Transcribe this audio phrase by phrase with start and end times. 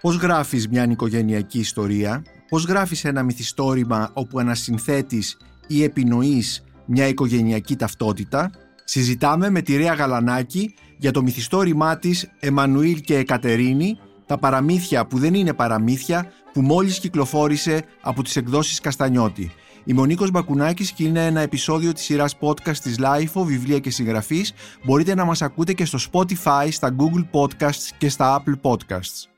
[0.00, 5.36] Πώς γράφεις μια οικογενειακή ιστορία, πώς γράφεις ένα μυθιστόρημα όπου ανασυνθέτεις
[5.66, 8.50] ή επινοείς μια οικογενειακή ταυτότητα;
[8.84, 15.18] Συζητάμε με τη Ρέα Γαλανάκη για το μυθιστόρημά της Εμμανουήλ και Εκατερίνη, τα παραμύθια που
[15.18, 19.52] δεν είναι παραμύθια, που μόλις κυκλοφόρησε από τις εκδόσεις Καστανιώτη.
[19.84, 23.90] Είμαι ο Νίκος Μπακουνάκης και είναι ένα επεισόδιο της σειράς podcast της LIFO, βιβλία και
[23.90, 24.52] συγγραφής.
[24.84, 29.37] Μπορείτε να μας ακούτε και στο Spotify, στα Google Podcasts και στα Apple Podcasts.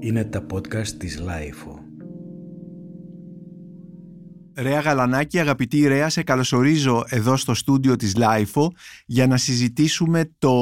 [0.00, 1.84] Είναι τα podcast της LIFO.
[4.56, 8.72] Ρέα Γαλανάκη, αγαπητή Ρέα, σε καλωσορίζω εδώ στο στούντιο της LIFO
[9.06, 10.54] για να συζητήσουμε το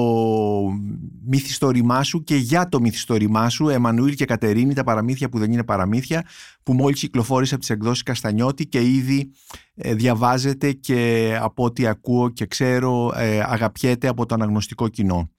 [1.26, 5.64] μυθιστόρημά σου και για το μυθιστόρημά σου Εμμανουήλ και Κατερίνη, τα παραμύθια που δεν είναι
[5.64, 6.24] παραμύθια
[6.62, 9.30] που μόλις κυκλοφόρησε από τις εκδόσεις Καστανιώτη και ήδη
[9.74, 15.30] ε, διαβάζεται και από ό,τι ακούω και ξέρω ε, αγαπιέται από το αναγνωστικό κοινό.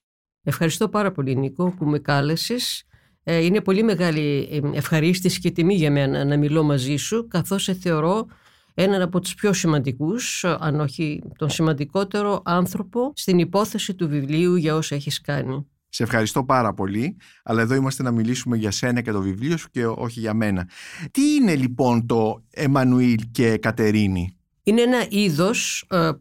[0.44, 2.84] Ευχαριστώ πάρα πολύ Νίκο που με κάλεσες.
[3.24, 7.74] Ε, είναι πολύ μεγάλη ευχαρίστηση και τιμή για μένα να μιλώ μαζί σου καθώς σε
[7.74, 8.28] θεωρώ
[8.74, 14.76] έναν από τους πιο σημαντικούς, αν όχι τον σημαντικότερο άνθρωπο στην υπόθεση του βιβλίου για
[14.76, 15.68] όσα έχεις κάνει.
[15.90, 19.70] Σε ευχαριστώ πάρα πολύ, αλλά εδώ είμαστε να μιλήσουμε για σένα και το βιβλίο σου
[19.70, 20.70] και όχι για μένα.
[21.12, 26.12] Τι είναι λοιπόν το Εμμανουήλ και Κατερίνη; Είναι ένα είδος ε,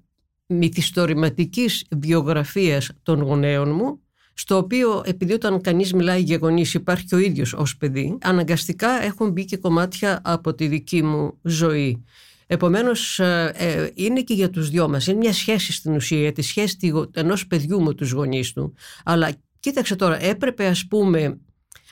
[0.47, 4.02] μυθιστορηματικής βιογραφίας των γονέων μου,
[4.35, 9.03] στο οποίο επειδή όταν κανείς μιλάει για γονείς υπάρχει και ο ίδιος ως παιδί, αναγκαστικά
[9.03, 12.05] έχουν μπει και κομμάτια από τη δική μου ζωή.
[12.47, 15.07] Επομένως ε, ε, είναι και για τους δυο μας.
[15.07, 18.75] Είναι μια σχέση στην ουσία, τη σχέση ενός παιδιού με τους γονείς του.
[19.05, 21.39] Αλλά κοίταξε τώρα, έπρεπε ας πούμε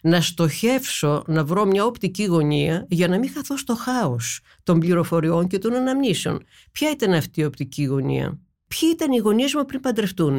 [0.02, 5.46] να στοχεύσω να βρω μια οπτική γωνία για να μην χαθώ στο χάος των πληροφοριών
[5.46, 6.42] και των αναμνήσεων.
[6.72, 10.38] Ποια ήταν αυτή η οπτική γωνία; Ποιοι ήταν οι γονείς μου πριν παντρευτούν.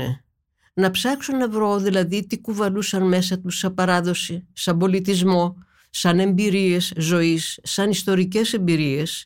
[0.73, 5.55] Να ψάξω να βρω δηλαδή τι κουβαλούσαν μέσα τους σαν παράδοση, σαν πολιτισμό,
[5.89, 9.25] σαν εμπειρίες ζωής, σαν ιστορικές εμπειρίες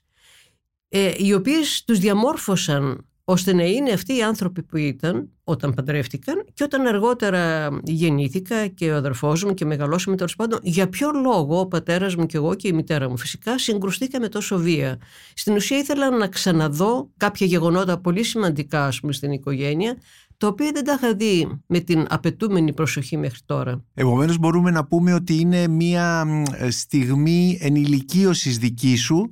[0.90, 6.46] ε, οι οποίες τους διαμόρφωσαν ώστε να είναι αυτοί οι άνθρωποι που ήταν όταν παντρεύτηκαν
[6.54, 11.60] και όταν αργότερα γεννήθηκα και ο αδερφός μου και μεγαλώσαμε τέλος πάντων για ποιο λόγο
[11.60, 14.98] ο πατέρας μου και εγώ και η μητέρα μου φυσικά συγκρουστήκαμε τόσο βία.
[15.34, 19.98] Στην ουσία ήθελα να ξαναδώ κάποια γεγονότα πολύ σημαντικά ας πούμε, στην οικογένεια
[20.38, 23.84] τα οποία δεν τα είχα δει με την απαιτούμενη προσοχή μέχρι τώρα.
[23.94, 26.26] Επομένως, μπορούμε να πούμε ότι είναι μια
[26.70, 29.32] στιγμή ενηλικίωσης δικής σου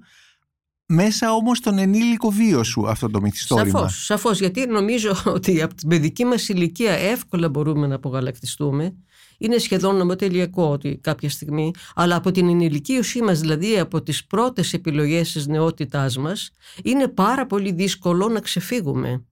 [0.86, 3.80] μέσα όμως τον ενήλικο βίο σου αυτό το μυθιστόρημα.
[3.80, 8.96] Σαφώς, σαφώς γιατί νομίζω ότι από την παιδική μας ηλικία εύκολα μπορούμε να απογαλακτιστούμε.
[9.38, 14.74] Είναι σχεδόν νομοτελειακό ότι κάποια στιγμή, αλλά από την ενηλικίωσή μας, δηλαδή από τις πρώτες
[14.74, 16.52] επιλογές της νεότητάς μας,
[16.84, 19.26] είναι πάρα πολύ δύσκολο να ξεφύγουμε.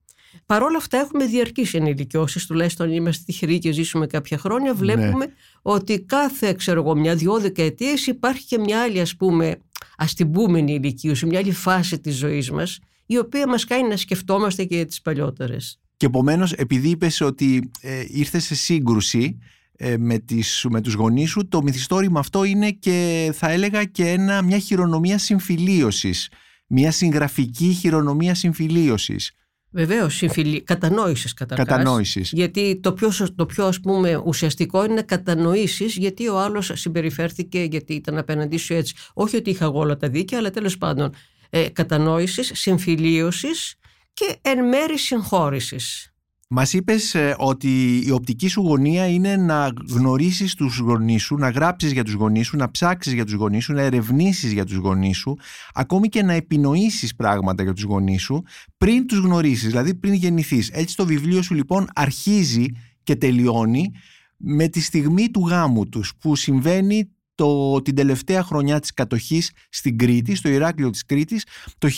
[0.45, 5.31] Παρ' όλα αυτά έχουμε διαρκείς ενηλικιώσεις, τουλάχιστον είμαστε τυχεροί και ζήσουμε κάποια χρόνια, βλέπουμε ναι.
[5.61, 9.57] ότι κάθε, ξέρω εγώ, μια-δυο δεκαετίες υπάρχει και μια άλλη ας πούμε
[9.97, 14.75] αστυμπούμενη ηλικίωση, μια άλλη φάση της ζωής μας, η οποία μας κάνει να σκεφτόμαστε και
[14.75, 15.79] για τις παλιότερες.
[15.97, 19.37] Και επομένως, επειδή είπες ότι ε, ήρθες σε σύγκρουση
[19.75, 24.07] ε, με, τις, με τους γονείς σου, το μυθιστόρημα αυτό είναι και θα έλεγα και
[24.07, 26.29] ένα, μια χειρονομία συμφιλίωσης,
[26.67, 29.31] μια συγγραφική χειρονομία συμφιλίωσης.
[29.71, 30.61] Βεβαίως, συμφιλι...
[30.61, 31.67] κατανόησης καταρχάς.
[31.67, 32.31] Κατανόησης.
[32.31, 37.93] Γιατί το πιο, το πιο ας πούμε, ουσιαστικό είναι κατανοήσεις γιατί ο άλλος συμπεριφέρθηκε, γιατί
[37.93, 38.95] ήταν απέναντί σου έτσι.
[39.13, 41.13] Όχι ότι είχα εγώ όλα τα δίκαια, αλλά τέλος πάντων.
[41.49, 43.75] Ε, κατανόησης, συμφιλίωσης
[44.13, 46.10] και εν μέρη συγχώρησης.
[46.53, 51.49] Μας είπες ε, ότι η οπτική σου γωνία είναι να γνωρίσεις τους γονείς σου, να
[51.49, 54.75] γράψεις για τους γονείς σου, να ψάξεις για τους γονείς σου, να ερευνήσεις για τους
[54.75, 55.37] γονείς σου,
[55.73, 58.43] ακόμη και να επινοήσεις πράγματα για τους γονείς σου
[58.77, 60.69] πριν τους γνωρίσεις, δηλαδή πριν γεννηθείς.
[60.69, 62.65] Έτσι το βιβλίο σου λοιπόν αρχίζει
[63.03, 63.91] και τελειώνει
[64.37, 69.97] με τη στιγμή του γάμου τους που συμβαίνει το, την τελευταία χρονιά της κατοχής στην
[69.97, 71.45] Κρήτη, στο Ηράκλειο της Κρήτης,
[71.77, 71.89] το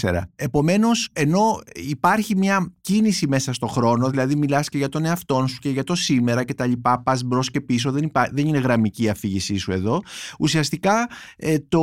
[0.00, 0.20] 1944.
[0.36, 5.58] Επομένως, ενώ υπάρχει μια κίνηση μέσα στο χρόνο, δηλαδή μιλάς και για τον εαυτό σου
[5.58, 9.08] και για το σήμερα και τα λοιπά, πας μπρος και πίσω, δεν, δεν είναι γραμμική
[9.08, 10.00] αφήγησή σου εδώ,
[10.38, 11.82] ουσιαστικά ε, το,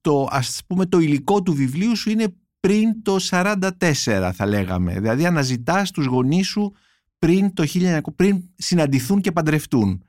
[0.00, 4.92] το, ας πούμε, το υλικό του βιβλίου σου είναι πριν το 44 θα λέγαμε.
[4.92, 6.72] Δηλαδή αναζητάς τους γονείς σου
[7.18, 10.04] πριν, το 1900, πριν συναντηθούν και παντρευτούν.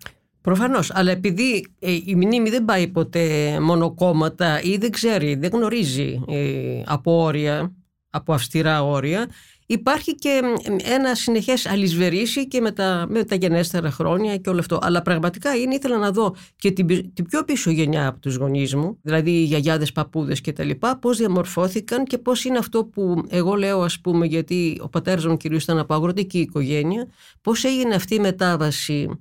[0.49, 5.49] Προφανώς, αλλά επειδή ε, η μνήμη δεν πάει ποτέ μόνο κόμματα ή δεν ξέρει, δεν
[5.53, 7.75] γνωρίζει ε, από όρια,
[8.09, 9.29] από αυστηρά όρια,
[9.65, 10.41] υπάρχει και
[10.83, 14.79] ένα συνεχές αλυσβερίσι και με τα, με τα γενέστερα χρόνια και όλο αυτό.
[14.81, 18.75] Αλλά πραγματικά είναι, ήθελα να δω και την, την πιο πίσω γενιά από τους γονείς
[18.75, 23.23] μου, δηλαδή οι γιαγιάδες, παππούδες και τα λοιπά, πώς διαμορφώθηκαν και πώς είναι αυτό που
[23.27, 27.07] εγώ λέω ας πούμε γιατί ο πατέρας μου κυρίως ήταν από αγροτική οικογένεια,
[27.41, 29.19] πώς έγινε αυτή η μετάβαση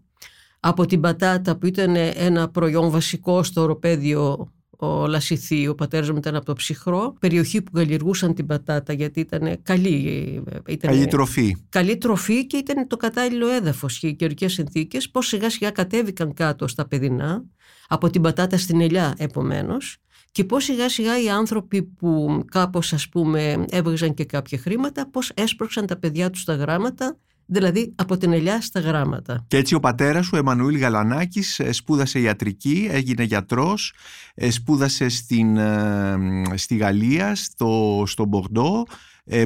[0.60, 6.16] από την πατάτα που ήταν ένα προϊόν βασικό στο οροπέδιο ο Λασιθή, ο πατέρας μου
[6.16, 10.42] ήταν από το ψυχρό, περιοχή που καλλιεργούσαν την πατάτα γιατί ήταν καλή.
[10.66, 11.56] Ήταν καλή τροφή.
[11.68, 16.34] Καλή τροφή και ήταν το κατάλληλο έδαφος και οι καιρικές συνθήκες, πώς σιγά σιγά κατέβηκαν
[16.34, 17.44] κάτω στα παιδινά,
[17.88, 19.96] από την πατάτα στην ελιά επομένως,
[20.32, 25.30] και πώς σιγά σιγά οι άνθρωποι που κάπως ας πούμε έβγαζαν και κάποια χρήματα, πώς
[25.34, 27.16] έσπρωξαν τα παιδιά τους στα γράμματα
[27.50, 29.44] δηλαδή από την ελιά στα γράμματα.
[29.48, 33.92] Και έτσι ο πατέρας σου, Εμμανουήλ Γαλανάκης, ε, σπούδασε ιατρική, έγινε γιατρός,
[34.34, 36.16] ε, σπούδασε στην, ε,
[36.54, 38.86] στη Γαλλία, στο, στο Μπορντό,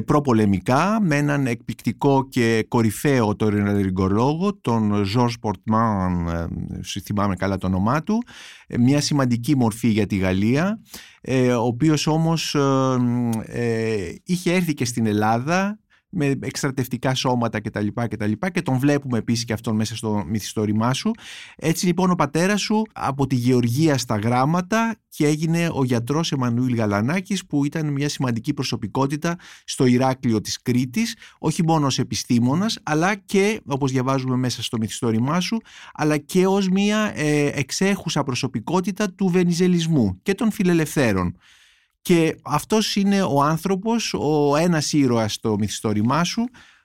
[0.05, 6.27] προπολεμικά με έναν εκπληκτικό και κορυφαίο τωριναριγκολόγο, τον Ζορς Πορτμάν,
[7.03, 8.23] θυμάμαι καλά το όνομά του,
[8.79, 10.79] μια σημαντική μορφή για τη Γαλλία,
[11.59, 12.55] ο οποίος όμως
[14.23, 15.79] είχε έρθει και στην Ελλάδα
[16.13, 17.87] με εκστρατευτικά σώματα κτλ.
[18.07, 21.11] Και, και τον βλέπουμε επίσης και αυτόν μέσα στο μυθιστόρημά σου.
[21.55, 26.75] Έτσι λοιπόν ο πατέρας σου από τη Γεωργία στα γράμματα και έγινε ο γιατρός Εμμανουήλ
[26.75, 33.15] Γαλανάκης που ήταν μια σημαντική προσωπικότητα στο Ηράκλειο της Κρήτης όχι μόνο ως επιστήμονας αλλά
[33.15, 35.57] και όπως διαβάζουμε μέσα στο μυθιστόρημά σου
[35.93, 41.37] αλλά και ως μια ε, εξέχουσα προσωπικότητα του βενιζελισμού και των φιλελευθέρων.
[42.03, 46.43] Και αυτός είναι ο άνθρωπος, ο ένας ήρωας στο μυθιστόρημά σου,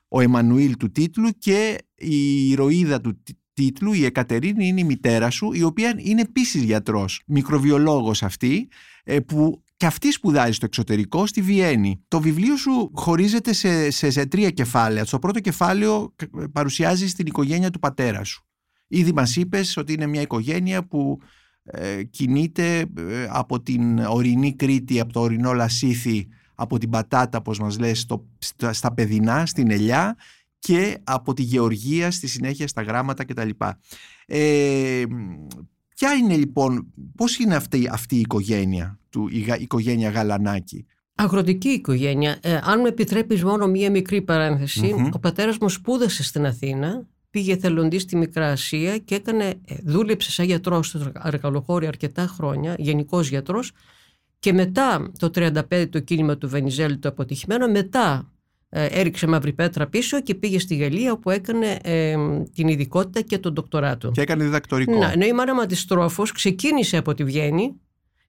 [0.09, 3.23] ο Εμμανουήλ του τίτλου και η ηρωίδα του
[3.53, 8.69] τίτλου, η Εκατερίνη είναι η μητέρα σου, η οποία είναι επίσης γιατρός, μικροβιολόγος αυτή,
[9.05, 12.05] ε, που και αυτή σπουδάζει στο εξωτερικό στη Βιέννη.
[12.09, 15.05] Το βιβλίο σου χωρίζεται σε, σε, σε τρία κεφάλαια.
[15.05, 16.15] Στο πρώτο κεφάλαιο
[16.53, 18.47] παρουσιάζει την οικογένεια του πατέρα σου.
[18.89, 21.27] Ήδη μας είπες ότι είναι μια οικογένεια που ε,
[22.11, 27.79] κινείται ε, από την ορεινή Κρήτη, από το ορεινό Λασίθι, από την Πατάτα, όπως μας
[27.79, 28.27] λες, στο,
[28.71, 30.17] στα, παιδινά, στην Ελιά
[30.59, 33.49] και από τη Γεωργία στη συνέχεια στα γράμματα κτλ.
[34.27, 35.05] Ε,
[35.95, 40.87] ποια είναι λοιπόν, πώς είναι αυτή, αυτή η οικογένεια, του, η, οικογένεια Γαλανάκη;
[41.21, 42.39] Αγροτική οικογένεια.
[42.41, 44.25] Ε, αν μου επιτρέπεις μόνο μία μικρή
[45.13, 47.07] ο πατέρας μου σπούδασε στην Αθήνα
[47.39, 52.75] πήγε θελοντής στη Μικρά Ασία και έκανε, ε, δούλεψε σαν γιατρός στο Αρκαλοχώρι αρκετά χρόνια,
[52.79, 53.73] γενικός γιατρός
[54.39, 58.33] και μετά το 1935 το κίνημα του Βενιζέλη το αποτυχημένο, μετά
[58.69, 62.17] ε, έριξε μαύρη πέτρα πίσω και πήγε στη Γαλλία όπου έκανε ε,
[62.55, 64.11] την ειδικότητα και τον ντοκτοράτο.
[64.11, 64.99] Και έκανε διδακτορικό.
[64.99, 67.81] Ναι, ναι η μάνα μου ξεκίνησε από τη Βιέννη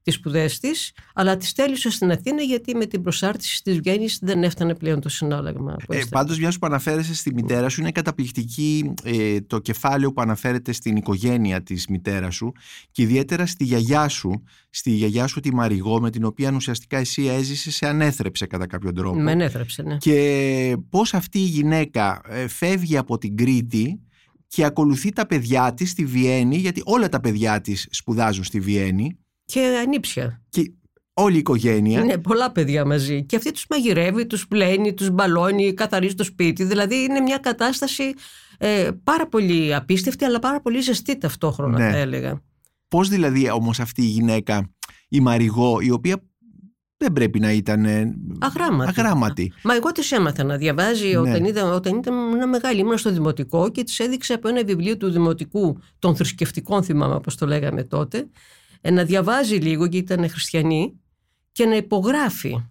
[0.03, 4.43] τις σπουδές της, αλλά τις τέλειωσε στην Αθήνα γιατί με την προσάρτηση της Βιέννης δεν
[4.43, 5.75] έφτανε πλέον το συνάλλαγμα.
[5.87, 10.71] Ε, πάντως μια που αναφέρεσαι στη μητέρα σου είναι καταπληκτική ε, το κεφάλαιο που αναφέρεται
[10.71, 12.51] στην οικογένεια της μητέρας σου
[12.91, 17.25] και ιδιαίτερα στη γιαγιά σου, στη γιαγιά σου τη Μαριγό με την οποία ουσιαστικά εσύ
[17.25, 19.19] έζησες σε ανέθρεψε κατά κάποιο τρόπο.
[19.19, 19.97] Με ανέθρεψε, ναι.
[19.97, 23.99] Και πώς αυτή η γυναίκα ε, φεύγει από την Κρήτη
[24.47, 29.17] και ακολουθεί τα παιδιά της στη Βιέννη, γιατί όλα τα παιδιά της σπουδάζουν στη Βιέννη
[29.51, 30.41] και ανήψια.
[30.49, 30.71] Και
[31.13, 32.03] όλη η οικογένεια.
[32.03, 33.23] Ναι, πολλά παιδιά μαζί.
[33.25, 36.63] Και αυτή τους μαγειρεύει, τους πλένει, τους μπαλώνει, καθαρίζει το σπίτι.
[36.63, 38.13] Δηλαδή είναι μια κατάσταση
[38.57, 41.91] ε, πάρα πολύ απίστευτη, αλλά πάρα πολύ ζεστή ταυτόχρονα, ναι.
[41.91, 42.41] θα έλεγα.
[42.87, 44.69] Πώς δηλαδή όμως αυτή η γυναίκα,
[45.09, 46.23] η Μαριγό, η οποία
[46.97, 48.93] δεν πρέπει να ήταν ε, αγράμματη.
[48.97, 49.53] αγράμματη.
[49.63, 51.17] Μα εγώ της έμαθα να διαβάζει ναι.
[51.17, 52.79] όταν, ήταν, όταν ήταν ένα μεγάλη.
[52.79, 57.35] Ήμουν στο δημοτικό και της έδειξε από ένα βιβλίο του δημοτικού των θρησκευτικών, θυμάμαι όπω
[57.35, 58.27] το λέγαμε τότε, ε,
[58.81, 60.99] να διαβάζει λίγο γιατί ήταν χριστιανή
[61.51, 62.63] και να υπογράφει.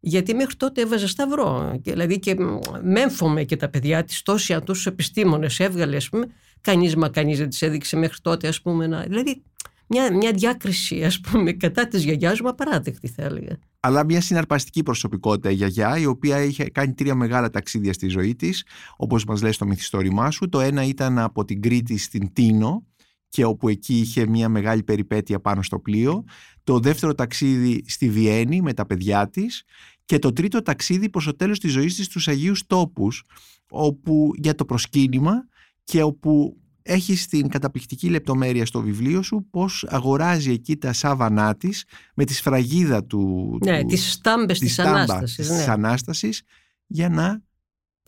[0.00, 1.80] Γιατί μέχρι τότε έβαζε σταυρό.
[1.82, 2.36] Δηλαδή και
[2.82, 6.26] μέμφωμε και τα παιδιά της, τόσοι τόσου επιστήμονες έβγαλε, ας πούμε.
[6.60, 8.86] Κανείς μα κανείς δεν τη έδειξε μέχρι τότε, ας πούμε.
[8.86, 9.02] Να...
[9.02, 9.42] Δηλαδή
[9.86, 13.58] μια, μια διάκριση, ας πούμε, κατά της γιαγιάς μου απαράδεκτη, θα έλεγα.
[13.80, 18.34] Αλλά μια συναρπαστική προσωπικότητα η γιαγιά, η οποία είχε κάνει τρία μεγάλα ταξίδια στη ζωή
[18.34, 18.64] της,
[18.96, 20.48] όπως μας λέει στο μυθιστόρημά σου.
[20.48, 22.84] Το ένα ήταν από την Κρήτη στην Τίνο,
[23.28, 26.24] και όπου εκεί είχε μια μεγάλη περιπέτεια πάνω στο πλοίο.
[26.64, 29.64] Το δεύτερο ταξίδι στη Βιέννη με τα παιδιά της
[30.04, 33.24] και το τρίτο ταξίδι προς το τέλος της ζωής της στους Αγίους Τόπους
[33.70, 35.46] όπου για το προσκύνημα
[35.84, 41.84] και όπου έχεις την καταπληκτική λεπτομέρεια στο βιβλίο σου πώς αγοράζει εκεί τα σάβανά της
[42.14, 43.58] με τη σφραγίδα του...
[43.64, 45.56] Ναι, του, τις στάμπες της, της, Ανάστασης, ναι.
[45.56, 46.42] της Ανάστασης
[46.86, 47.42] για να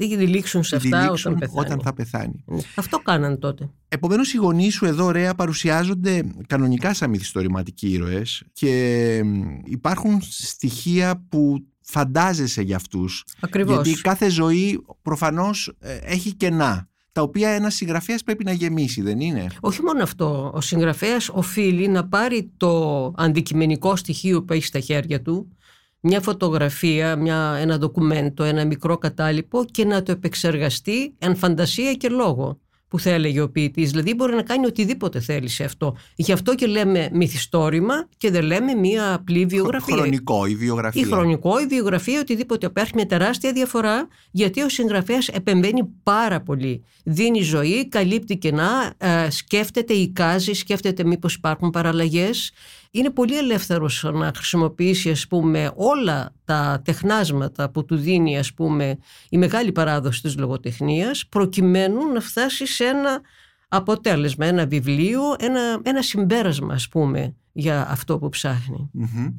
[0.07, 2.45] δεν διλήξουν σε αυτά όταν, πεθάνει; όταν θα πεθάνει.
[2.47, 2.61] Ναι.
[2.75, 3.71] Αυτό κάναν τότε.
[3.89, 9.23] Επομένως, οι γονείς σου εδώ, ωραία, παρουσιάζονται κανονικά σαν μυθιστορηματικοί ήρωες και
[9.65, 13.25] υπάρχουν στοιχεία που φαντάζεσαι για αυτούς.
[13.41, 13.75] Ακριβώς.
[13.75, 19.21] Γιατί κάθε ζωή προφανώς ε, έχει κενά τα οποία ένας συγγραφέας πρέπει να γεμίσει, δεν
[19.21, 20.51] είναι; Όχι μόνο αυτό.
[20.55, 25.57] Ο συγγραφέας οφείλει να πάρει το αντικειμενικό στοιχείο που έχει στα χέρια του
[26.01, 32.09] μια φωτογραφία, μια, ένα ντοκουμέντο, ένα μικρό κατάλοιπο και να το επεξεργαστεί εν φαντασία και
[32.09, 32.59] λόγο.
[32.89, 33.91] που θα έλεγε ο ποιητής.
[33.91, 35.97] Δηλαδή μπορεί να κάνει οτιδήποτε θέλει σε αυτό.
[36.17, 39.97] Γι' αυτό και λέμε μυθιστόρημα και δεν λέμε μία απλή βιογραφία.
[39.97, 41.03] Χρονικό η βιογραφία.
[41.03, 42.67] Ή χρονικό, η βιογραφία, οτιδήποτε.
[42.67, 46.85] Υπάρχει μια τεράστια διαφορά γιατί ο συγγραφέας επεμβαίνει πάρα πολύ.
[47.05, 52.53] Δίνει ζωή, καλύπτει κενά, ε, σκέφτεται, εικάζει, σκέφτεται μήπως υπάρχουν παραλλαγές.
[52.91, 58.99] Είναι πολύ ελεύθερος να χρησιμοποιήσει ας πούμε όλα τα τεχνάσματα που του δίνει ας πούμε
[59.29, 63.21] η μεγάλη παράδοση της λογοτεχνίας προκειμένου να φτάσει σε ένα
[63.69, 68.91] αποτέλεσμα, ένα βιβλίο, ένα, ένα συμπέρασμα ας πούμε για αυτό που ψαχνει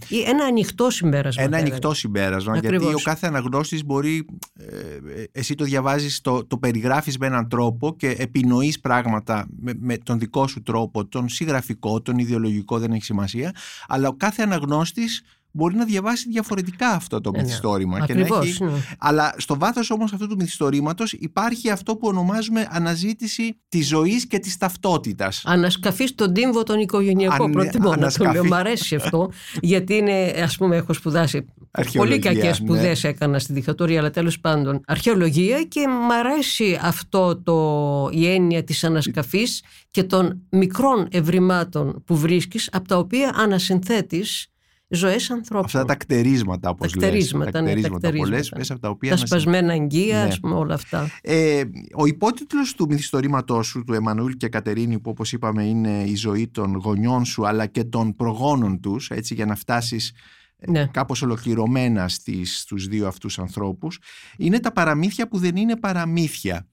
[0.07, 1.43] Ή ένα ανοιχτό συμπέρασμα.
[1.43, 2.57] Ένα ανοιχτό συμπέρασμα.
[2.57, 7.95] Γιατί ο κάθε αναγνώστης μπορεί, ε, εσύ το διαβάζεις, το, το περιγράφεις με έναν τρόπο
[7.95, 13.03] και επινοείς πράγματα με, με, τον δικό σου τρόπο, τον συγγραφικό, τον ιδεολογικό, δεν έχει
[13.03, 13.55] σημασία.
[13.87, 17.43] Αλλά ο κάθε αναγνώστης μπορεί να διαβάσει διαφορετικά αυτό το ε, ναι.
[17.43, 18.05] μυθιστόρημα.
[18.05, 18.63] και να έχει...
[18.63, 18.71] Ναι.
[18.99, 24.39] Αλλά στο βάθος όμως αυτού του μυθιστορήματος υπάρχει αυτό που ονομάζουμε αναζήτηση της ζωής και
[24.39, 25.41] της ταυτότητας.
[25.45, 27.43] Ανασκαφή στον τύμβο τον οικογενειακό.
[27.43, 27.51] Αν...
[27.51, 28.45] Προτιμώ να το λέω.
[28.45, 29.31] Μ' αρέσει αυτό.
[29.61, 31.45] γιατί είναι, ας πούμε, έχω σπουδάσει
[31.93, 33.09] Πολύ κακές σπουδές ναι.
[33.09, 38.83] έκανα στη δικτατορία, αλλά τέλος πάντων αρχαιολογία και μ' αρέσει αυτό το, η έννοια της
[38.83, 44.47] ανασκαφής και των μικρών ευρημάτων που βρίσκεις, από τα οποία ανασυνθέτεις
[44.89, 45.65] ζωές ανθρώπων.
[45.65, 47.05] Αυτά τα κτερίσματα, όπως λέτε.
[47.05, 48.57] Τα κτερίσματα, ναι, τα κτερίσματα.
[48.57, 49.09] μέσα από τα οποία.
[49.09, 50.37] Τα σπασμένα αγγεία, ναι.
[50.41, 51.09] πούμε, όλα αυτά.
[51.21, 56.15] Ε, ο υπότιτλος του μυθιστορήματός σου, του Εμμανουήλ και Κατερίνη, που όπως είπαμε είναι η
[56.15, 60.13] ζωή των γονιών σου, αλλά και των προγόνων τους, έτσι για να φτάσεις
[60.57, 60.87] ε, ναι.
[60.87, 63.99] κάπως ολοκληρωμένα στις, στους δύο αυτούς ανθρώπους
[64.37, 66.67] είναι τα παραμύθια που δεν είναι παραμύθια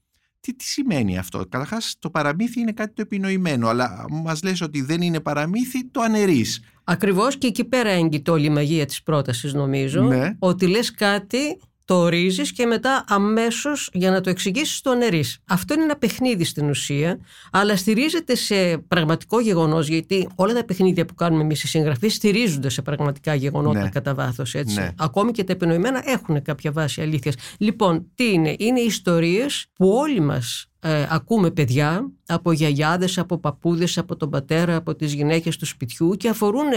[0.47, 1.37] τι, τι σημαίνει αυτό.
[1.49, 6.01] Καταρχάς, το παραμύθι είναι κάτι το επινοημένο, αλλά μας λες ότι δεν είναι παραμύθι, το
[6.01, 6.61] αναιρείς.
[6.83, 10.01] Ακριβώς και εκεί πέρα έγκυται όλη η μαγεία της πρότασης, νομίζω.
[10.01, 10.35] Ναι.
[10.39, 15.23] Ότι λες κάτι το ορίζει και μετά αμέσως για να το εξηγήσεις το νερεί.
[15.47, 17.19] Αυτό είναι ένα παιχνίδι στην ουσία,
[17.51, 22.69] αλλά στηρίζεται σε πραγματικό γεγονός, γιατί όλα τα παιχνίδια που κάνουμε εμείς οι συγγραφείς στηρίζονται
[22.69, 23.89] σε πραγματικά γεγονότα ναι.
[23.89, 24.53] κατά βάθος.
[24.53, 24.91] Ναι.
[24.97, 27.35] Ακόμη και τα επινοημένα έχουν κάποια βάση αλήθειας.
[27.57, 33.97] Λοιπόν, τι είναι, είναι ιστορίες που όλοι μας ε, ακούμε παιδιά από γιαγιάδες, από παππούδες,
[33.97, 36.67] από τον πατέρα, από τις γυναίκες του σπιτιού και αφορούν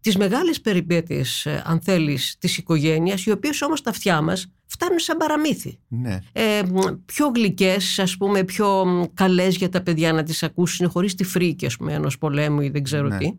[0.00, 4.98] τις μεγάλες περιπέτειες, ε, αν θέλεις, της οικογένειας, οι οποίες όμως τα αυτιά μας φτάνουν
[4.98, 5.78] σαν παραμύθι.
[5.88, 6.18] Ναι.
[6.32, 6.62] Ε,
[7.04, 8.84] πιο γλυκές, ας πούμε, πιο
[9.14, 12.68] καλές για τα παιδιά να τις ακούσουν χωρίς τη φρίκη, ας πούμε, ενός πολέμου ή
[12.68, 13.18] δεν ξέρω ναι.
[13.18, 13.32] τι.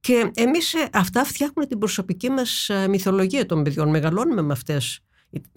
[0.00, 3.88] Και εμείς ε, αυτά φτιάχνουμε την προσωπική μας μυθολογία των παιδιών.
[3.88, 5.00] Μεγαλώνουμε με αυτές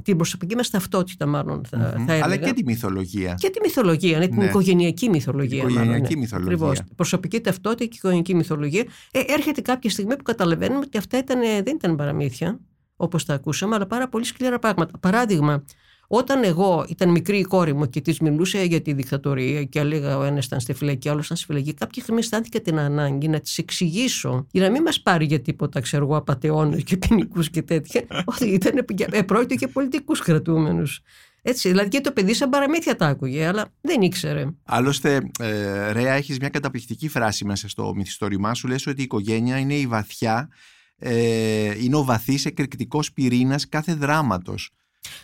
[0.04, 2.04] την προσωπική μας ταυτότητα μάλλον θα, mm-hmm.
[2.06, 2.24] θα έλεγα.
[2.24, 3.34] Αλλά και τη μυθολογία.
[3.34, 4.46] Και τη μυθολογία, ναι, την ναι.
[4.46, 5.66] οικογενειακή μυθολογία.
[5.66, 6.20] Την οικογενειακή ναι.
[6.20, 6.56] μυθολογία.
[6.56, 6.82] Ακριβώς.
[6.96, 8.84] Προσωπική ταυτότητα και οικογενειακή μυθολογία.
[9.12, 12.60] Ε, έρχεται κάποια στιγμή που καταλαβαίνουμε ότι αυτά ήταν, δεν ήταν παραμύθια,
[12.96, 14.98] όπως τα ακούσαμε, αλλά πάρα πολύ σκληρά πράγματα.
[14.98, 15.64] Παράδειγμα,
[16.12, 20.18] όταν εγώ ήταν μικρή η κόρη μου και της μιλούσα για τη δικτατορία και έλεγα
[20.18, 23.28] ο ένας ήταν στη φυλακή, ο άλλος ήταν στη φυλακή, κάποια στιγμή αισθάνθηκα την ανάγκη
[23.28, 27.50] να της εξηγήσω για να μην μας πάρει για τίποτα, ξέρω εγώ, απαταιώνες και ποινικούς
[27.50, 31.02] και τέτοια, ότι ήταν επρόκειτο και πολιτικούς κρατούμενους.
[31.42, 34.46] Έτσι, δηλαδή και το παιδί σαν παραμύθια τα άκουγε, αλλά δεν ήξερε.
[34.64, 38.68] Άλλωστε, ε, Ρέα, έχεις μια καταπληκτική φράση μέσα στο μυθιστόρημά σου.
[38.68, 40.50] Λες ότι η οικογένεια είναι η βαθιά,
[40.98, 44.72] ε, είναι ο βαθύς εκρηκτικός πυρήνας κάθε δράματος.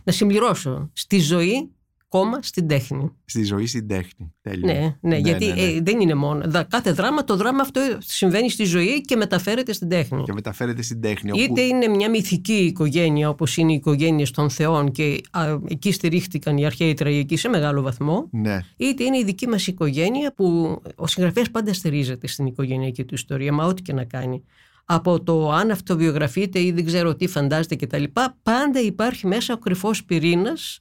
[0.04, 0.90] Να συμπληρώσω.
[0.94, 1.70] Στη ζωή,
[2.08, 3.12] κόμμα στην τέχνη.
[3.26, 4.34] Στη ζωή, στην τέχνη.
[4.42, 4.66] Τέλειο.
[4.66, 5.62] Ναι, ναι, ναι γιατί ναι, ναι.
[5.62, 6.66] Ε, δεν είναι μόνο.
[6.70, 10.24] Κάθε δράμα, το δράμα αυτό συμβαίνει στη ζωή και μεταφέρεται στην τέχνη.
[10.24, 11.32] Και μεταφέρεται στην τέχνη.
[11.32, 11.42] Όπου...
[11.42, 16.58] Είτε είναι μια μυθική οικογένεια, όπως είναι οι οικογένειες των Θεών, και α, εκεί στηρίχτηκαν
[16.58, 18.28] οι αρχαίοι τραγικοί σε μεγάλο βαθμό.
[18.32, 18.60] Ναι.
[18.78, 23.54] Είτε είναι η δική μας οικογένεια, που ο συγγραφέας πάντα στηρίζεται στην οικογενειακή του ιστορία,
[23.54, 24.44] μα ό,τι και να κάνει
[24.86, 28.04] από το αν αυτοβιογραφείται ή δεν ξέρω τι φαντάζεται κτλ.
[28.44, 30.80] Πάντα υπάρχει μέσα ο κρυφός πυρήνας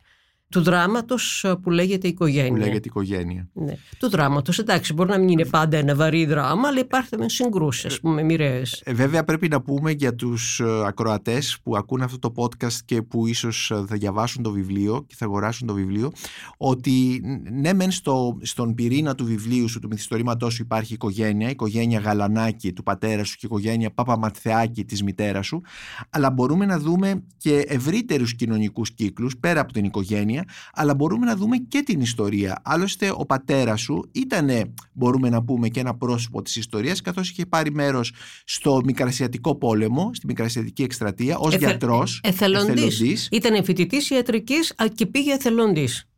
[0.54, 2.50] του δράματος ε, που λέγεται οικογένεια.
[2.50, 3.48] Που λέγεται οικογένεια.
[3.52, 3.76] Ναι.
[3.98, 4.58] Του δράματος.
[4.58, 8.82] Εντάξει, μπορεί να μην είναι πάντα ένα βαρύ δράμα, αλλά υπάρχουν συγκρούσεις, ας πούμε, μοιραίες.
[8.84, 13.02] Ε, βέβαια, πρέπει να πούμε για τους ε, ακροατές που ακούν αυτό το podcast και
[13.02, 16.12] που ίσως θα διαβάσουν το βιβλίο και θα αγοράσουν το βιβλίο,
[16.56, 21.98] ότι ναι, μεν στο, στον πυρήνα του βιβλίου σου, του μυθιστορήματός σου, υπάρχει οικογένεια, οικογένεια
[21.98, 25.62] Γαλανάκη του πατέρα σου και οικογένεια Παπαμαθεάκη της μητέρας σου,
[26.10, 31.36] αλλά μπορούμε να δούμε και ευρύτερους κοινωνικούς κύκλους πέρα από την οικογένεια αλλά μπορούμε να
[31.36, 32.60] δούμε και την ιστορία.
[32.64, 37.46] Άλλωστε, ο πατέρας σου ήταν, μπορούμε να πούμε, και ένα πρόσωπο της ιστορίας, καθώς είχε
[37.46, 38.12] πάρει μέρος
[38.44, 41.66] στο Μικρασιατικό πόλεμο, στη Μικρασιατική εκστρατεία, ως Εθε...
[41.66, 42.20] γιατρός.
[42.22, 43.28] Εθελοντής.
[43.30, 46.08] Ήταν φοιτητής ιατρικής και πήγε εθελοντής.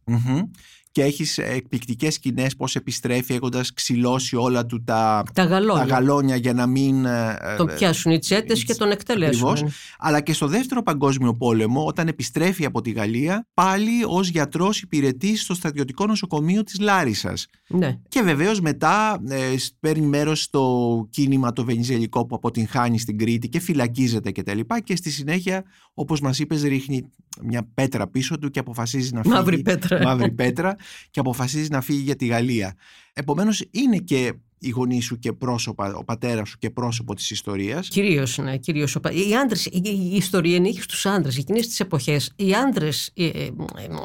[0.97, 5.87] Και έχεις εκπληκτικές σκηνές πώς επιστρέφει έχοντας ξυλώσει όλα του τα, Τα γαλόνια.
[5.87, 7.05] τα γαλόνια για να μην...
[7.05, 9.49] ε, Τον ε, πιάσουν οι τσέτες και τον εκτελέσουν.
[9.49, 9.73] Ακριβώς.
[9.99, 15.37] Αλλά και στο δεύτερο παγκόσμιο πόλεμο, όταν επιστρέφει από τη Γαλλία, πάλι ως γιατρός υπηρετεί
[15.37, 17.47] στο στρατιωτικό νοσοκομείο της Λάρισας.
[17.69, 17.99] Ναι.
[18.09, 23.49] Και βεβαίως μετά ε, σ- παίρνει μέρος στο κίνημα το βενιζελικό που αποτυγχάνει στην Κρήτη
[23.49, 27.11] και φυλακίζεται και τα λοιπά και στη συνέχεια, όπως μας είπες, ρίχνει
[27.43, 29.35] μια πέτρα πίσω του και αποφασίζει να φύγει.
[29.35, 30.03] Μαύρη πέτρα.
[30.03, 30.77] Μαύρη πέτρα
[31.11, 32.75] και αποφασίζεις να φύγει για τη Γαλλία.
[33.13, 37.89] Επομένως είναι και οι γονείς σου και πρόσωπα, ο πατέρας σου και πρόσωπο της ιστορίας.
[37.89, 38.97] Κυρίως, ναι, κυρίως.
[38.97, 41.37] ο πα- Οι άντρες, η, η η ιστορία ανήκει στου άντρες.
[41.39, 43.13] Εκείνες τις εποχές, οι άντρες,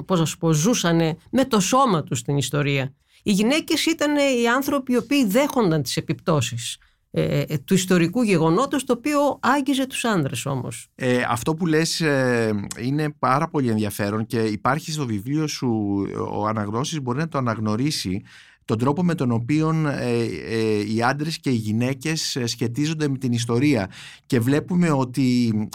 [0.06, 2.94] πώς να σου πω, ζούσαν με το σώμα τους την ιστορία.
[3.24, 6.78] Οι γυναίκες ήταν οι άνθρωποι οι οποίοι δέχονταν τις επιπτώσεις
[7.12, 10.88] ε, ε, του ιστορικού γεγονότος το οποίο άγγιζε τους άντρες όμως.
[10.96, 16.02] Ε, αυτό που λες ε, είναι πάρα πολύ ενδιαφέρον και υπάρχει στο βιβλίο σου
[16.32, 18.24] ο αναγνώστης μπορεί να το αναγνωρίσει
[18.66, 23.18] τον τρόπο με τον οποίο ε, ε, οι άντρες και οι γυναίκες ε, σχετίζονται με
[23.18, 23.90] την ιστορία
[24.26, 25.22] και βλέπουμε ότι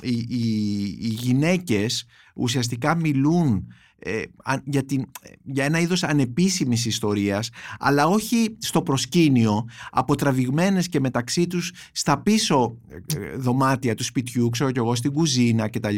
[0.02, 3.66] οι, οι, οι γυναίκες ουσιαστικά μιλούν
[3.98, 5.04] ε, αν- για, την,
[5.44, 12.76] για ένα είδος ανεπίσημης ιστορίας αλλά όχι στο προσκήνιο αποτραβηγμένες και μεταξύ τους στα πίσω
[13.16, 15.96] ε, δωμάτια του σπιτιού ξέρω κι εγώ στην κουζίνα κτλ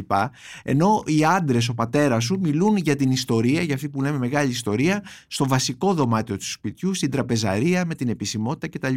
[0.63, 4.51] ενώ οι άντρες ο πατέρας σου μιλούν για την ιστορία για αυτή που λέμε μεγάλη
[4.51, 8.95] ιστορία στο βασικό δωμάτιο του σπιτιού στην τραπεζαρία με την επισημότητα κτλ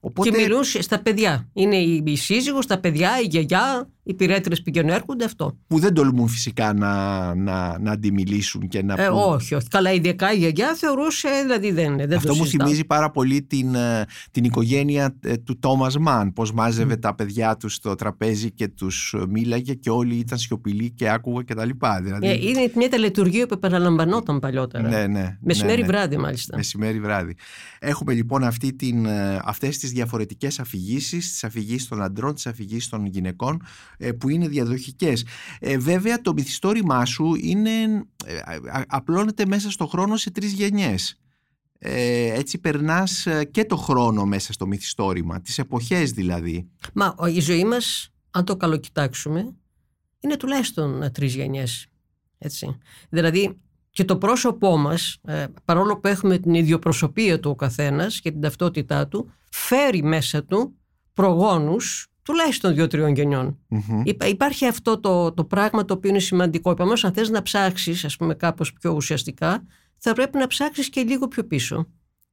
[0.00, 1.48] οπότε Και μιλούν στα παιδιά.
[1.52, 5.56] Είναι η, η σύζυγος, τα παιδιά, η γιαγιά, οι πυρέτρες πηγαίνουν έρχονται αυτό.
[5.66, 9.68] που δεν τολμούν φυσικά να, να, να αντιμιλήσουν και να Ε, πούν όχι, όχι.
[9.68, 12.64] Καλά, ειδικά η γιαγιά θεωρούσε, δηλαδή δεν, δεν Αυτό το μου συζητάμε.
[12.68, 17.56] θυμίζει πάρα πολύ την, ε, την οικογένεια ε, του Τόμας Μαν, πώς μάζευε τα παιδιά
[17.56, 22.00] τους στο τραπέζι και τους μίλαγε και όλοι ήταν σιωπηλοί και άκουγαν και τα λοιπά.
[22.02, 24.88] Δηλαδή, Ε, είναι μια τελετουργία που επαναλαμβανόταν παλιότερα.
[24.88, 25.92] ναι, ναι, Μεσημέρι ναι, ναι.
[25.92, 26.56] βράδυ μάλιστα.
[26.56, 27.34] Μεσημέρι βράδυ.
[27.78, 32.88] Έχουμε λοιπόν αυτή την, ε, αυτές τις διαφορετικές αφηγήσεις, τις αφηγήσεις των αντρών, τις αφηγήσεις
[32.88, 33.62] των γυναικών
[33.93, 35.24] ε, που είναι διαδοχικές.
[35.60, 37.70] Ε, βέβαια το μυθιστόρημά σου είναι,
[38.24, 41.18] ε, α- απλώνεται μέσα στο χρόνο σε τρεις γενιές.
[41.78, 46.68] Ε, έτσι περνάς ε, και το χρόνο μέσα στο μυθιστόρημα, τις εποχές δηλαδή.
[46.94, 49.54] Μα ο- η ζωή μας, αν το καλοκοιτάξουμε,
[50.20, 51.86] είναι τουλάχιστον ε, τρεις γενιές.
[52.38, 52.78] Έτσι.
[53.08, 53.58] Δηλαδή
[53.90, 58.40] και το πρόσωπό μας, ε, παρόλο που έχουμε την ιδιοπροσωπία του ο καθένας και την
[58.40, 60.76] ταυτότητά του, φέρει μέσα του
[61.12, 63.58] προγόνους τουλάχιστον δύο-τριών γενιών.
[63.68, 64.00] Μμμ.
[64.04, 66.70] Υπά- Υπάρχει αυτό το, το πράγμα το οποίο είναι σημαντικό.
[66.70, 69.64] Επομένως, αν θες να ψάξεις, ας πούμε, κάπως πιο ουσιαστικά,
[69.98, 71.86] θα πρέπει να ψάξεις και λίγο πιο πίσω.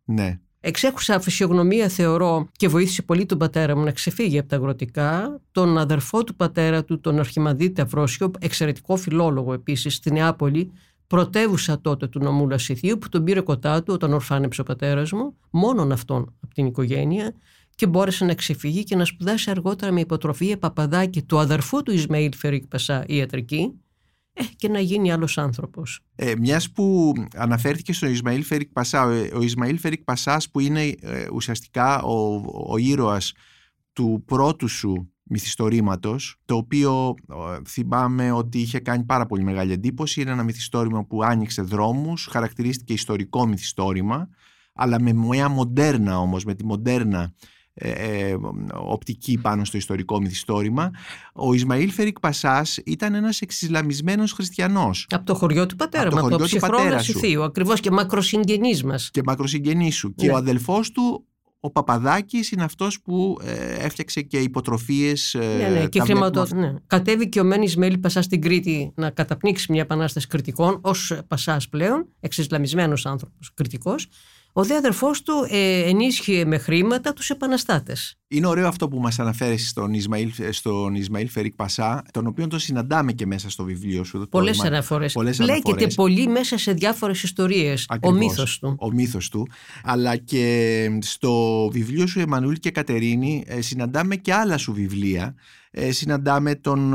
[0.03, 0.39] Ναι.
[0.59, 5.77] Εξέχουσα φυσιογνωμία θεωρώ και βοήθησε πολύ τον πατέρα μου να ξεφύγει από τα αγροτικά, τον
[5.77, 10.71] αδερφό του πατέρα του, τον Αρχιμαδίτη Αυρόσιο, εξαιρετικό φιλόλογο επίσης στη Νεάπολη,
[11.07, 15.37] πρωτεύουσα τότε του νομού Λασιθίου, που τον πήρε κοντά του όταν ορφάνεψε ο πατέρας μου,
[15.49, 17.33] μόνον αυτόν από την οικογένεια,
[17.81, 22.35] και μπόρεσε να ξεφύγει και να σπουδάσει αργότερα με υποτροφία παπαδάκι του αδερφού του Ισμαήλ
[22.35, 23.71] Φερίκ Πασά ιατρική
[24.33, 25.99] ε, και να γίνει άλλος άνθρωπος.
[26.15, 30.83] Ε, μιας που αναφέρθηκε στον Ισμαήλ Φερικ Πασά, ο, ο Ισμαήλ Φερικ Πασάς που είναι
[30.83, 33.33] ε, ουσιαστικά ο, ο ήρωας
[33.93, 40.21] του πρώτου σου μυθιστορήματος, το οποίο ε, θυμάμαι ότι είχε κάνει πάρα πολύ μεγάλη εντύπωση.
[40.21, 44.29] Είναι ένα μυθιστόρημα που άνοιξε δρόμους, χαρακτηρίστηκε ιστορικό μυθιστόρημα,
[44.73, 47.33] αλλά με μια μοντέρνα όμως, με τη μοντέρνα
[47.73, 48.37] ε, ε,
[48.73, 50.91] οπτική πάνω στο ιστορικό μυθιστόρημα.
[51.33, 55.07] Ο Ισμαήλ Φερικ Πασάς ήταν ένας εξισλαμισμένος χριστιανός.
[55.09, 57.13] Από το χωριό του πατέρα Από το μου, από το χωριό του ψυχρό πατέρα σου.
[57.13, 59.09] Λασιθίου, ακριβώς και μακροσυγγενής μας.
[59.11, 60.13] και μακροσυγγενής σου.
[60.15, 60.33] Και Ναι.
[60.33, 61.25] ο αδελφός του,
[61.59, 65.33] ο Παπαδάκης, είναι αυτός που ε, έφτιαξε και υποτροφίες.
[65.33, 66.45] ε, Ναι, ναι, και τα χρηματο...
[66.45, 66.79] βλέπουμε ναι.
[66.87, 72.07] Κατέβηκε ο Μένης Μέλη Πασάς στην Κρήτη να καταπνίξει μια επανάσταση κριτικών ως Πασάς πλέον,
[72.19, 74.07] εξισλαμισμένος άνθρωπος κριτικός.
[74.53, 78.15] Ο δε αδερφός του ε, ενίσχυε με χρήματα τους επαναστάτες.
[78.27, 82.59] Είναι ωραίο αυτό που μας αναφέρεις στον Ισμαήλ, στον Ισμαήλ Φερικ Πασά, τον οποίο τον
[82.59, 84.19] συναντάμε και μέσα στο βιβλίο σου.
[84.19, 85.13] το Πολλές Μα- αναφορές.
[85.13, 85.95] πολλές Λέγεται αναφορές.
[85.95, 87.81] πολύ μέσα σε διάφορες ιστορίες.
[87.89, 88.17] Ο Ακριβώς.
[88.19, 88.75] μύθος του.
[88.79, 89.47] Ο μύθος του.
[89.83, 95.35] Αλλά και στο βιβλίο σου Εμμανουήλ και Κατερίνη ε, συναντάμε και άλλα σου βιβλία.
[95.73, 96.93] Ε, συναντάμε τον,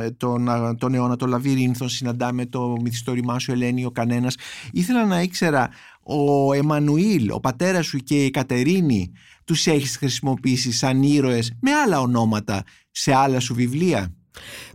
[0.00, 4.34] ε, τον, ε, τον αιώνα των Λαβυρίνθων, συναντάμε το μυθιστόρημά σου Ελένη ο Κανένας.
[4.72, 5.68] Ήθελα να ήξερα
[6.06, 9.12] ο Εμμανουήλ, ο πατέρας σου και η Κατερίνη
[9.44, 14.14] τους έχεις χρησιμοποιήσει σαν ήρωες με άλλα ονόματα σε άλλα σου βιβλία;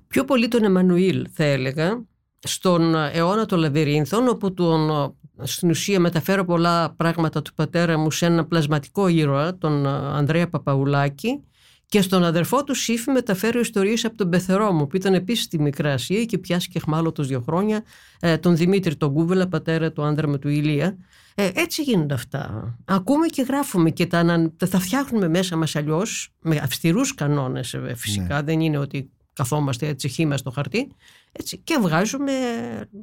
[0.08, 2.06] Πιο πολύ τον Εμμανουήλ θα έλεγα,
[2.39, 5.13] στον αιώνα των Λαβυρίνθων, όπου τον,
[5.44, 11.44] στην ουσία μεταφέρω πολλά πράγματα του πατέρα μου σε ένα πλασματικό ήρωα, τον Ανδρέα Παπαουλάκη,
[11.86, 15.60] Και στον αδερφό του Σύφη μεταφέρει ιστορίες από τον πεθερό μου, που ήταν επίσης στη
[15.60, 17.84] Μικρά Ασία και πιάσει και χμάλωτος δύο χρόνια,
[18.20, 20.98] ε, τον Δημήτρη τον Κούβελα, πατέρα του άντρα με του Ηλία.
[21.36, 22.76] Ε, έτσι γίνονται αυτά.
[22.86, 28.36] Ακούμε και γράφουμε και τα, τα φτιάχνουμε μέσα μας αλλιώς, με αυστηρούς κανόνες ε, φυσικά.
[28.36, 28.41] Ναι.
[28.41, 30.88] Δεν είναι ότι καθόμαστε έτσι χήμα στο χαρτί.
[31.32, 32.34] Έτσι, και βγάζουμε,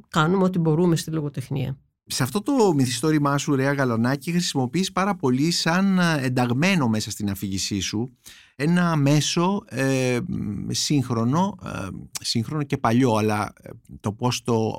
[0.07, 1.77] κάνουμε ό,τι μπορούμε στη λογοτεχνία.
[2.11, 7.79] Σε αυτό το μυθιστόρημά σου, Ρέα Γαλονάκη, χρησιμοποιείς πάρα πολύ σαν ενταγμένο μέσα στην αφήγησή
[7.79, 8.17] σου
[8.61, 10.19] ένα μέσο ε,
[10.67, 11.87] σύγχρονο, ε,
[12.21, 14.71] σύγχρονο και παλιό, αλλά ε, το πώς το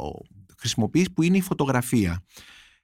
[0.58, 2.22] χρησιμοποιείς που είναι η φωτογραφία.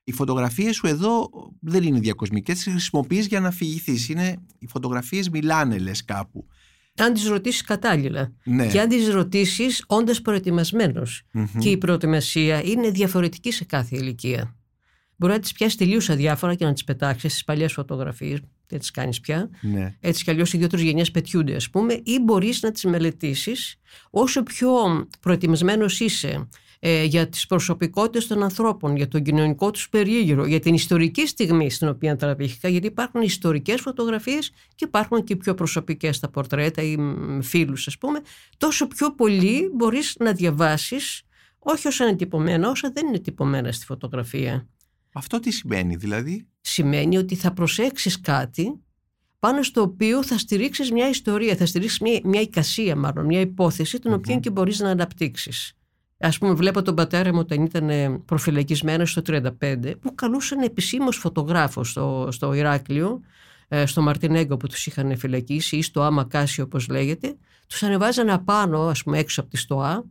[0.09, 4.09] Οι φωτογραφίες σου εδώ δεν είναι διακοσμικές, τις χρησιμοποιείς για να αφηγηθείς.
[4.09, 6.47] Είναι, οι φωτογραφίες μιλάνε λες κάπου
[7.03, 8.33] αν τις ρωτήσεις κατάλληλα.
[8.43, 8.67] Ναι.
[8.67, 10.21] Και αν τις ρωτήσεις όντας
[11.59, 14.55] Και η προετοιμασία είναι διαφορετική σε κάθε ηλικία.
[15.15, 18.39] Μπορεί να τις πιάσεις τελείως αδιάφορα και να τις πετάξεις στις παλιές φωτογραφίες.
[18.67, 19.49] Δεν τις κάνεις πια.
[19.61, 19.95] Ναι.
[19.99, 23.75] Έτσι κι αλλιώς οι δύο-τρει γενιές πετιούνται, ας πούμε, ή μπορείς να τις μελετήσεις
[24.09, 24.71] όσο πιο
[25.19, 26.47] προετοιμασμένος είσαι
[26.79, 31.69] ε, για τις προσωπικότητες των ανθρώπων, για τον κοινωνικό τους περίγυρο, για την ιστορική στιγμή
[31.69, 36.97] στην οποία τραβήχθηκα, γιατί υπάρχουν ιστορικές φωτογραφίες και υπάρχουν και πιο προσωπικές τα πορτρέτα ή
[37.41, 38.21] φίλους ας πούμε,
[38.57, 41.21] τόσο πιο πολύ μπορείς να διαβάσεις
[41.59, 44.67] όχι όσα είναι τυπωμένα, όσα δεν είναι τυπωμένα στη φωτογραφία.
[45.13, 48.81] Αυτό τι σημαίνει δηλαδή; Σημαίνει ότι θα προσέξεις κάτι
[49.39, 53.99] πάνω στο οποίο θα στηρίξεις μια ιστορία, θα στηρίξεις μια, μια εικασία μάλλον, μια υπόθεση
[53.99, 55.77] την οποία και μπορείς να αναπτύξεις.
[56.19, 61.17] Α πούμε, βλέπω τον πατέρα μου όταν ήταν ε, προφυλακισμένος στο 1935, που καλούσαν επισήμως
[61.17, 63.19] φωτογράφος στο, στο Ηράκλειο,
[63.67, 67.35] ε, στο Μαρτινέγκο που τους είχαν φυλακίσει ή στο Άμα Κάσιο, όπως λέγεται.
[67.67, 70.03] Τους ανεβάζανε απάνω, ας πούμε, έξω από τη ΣΤΟΑ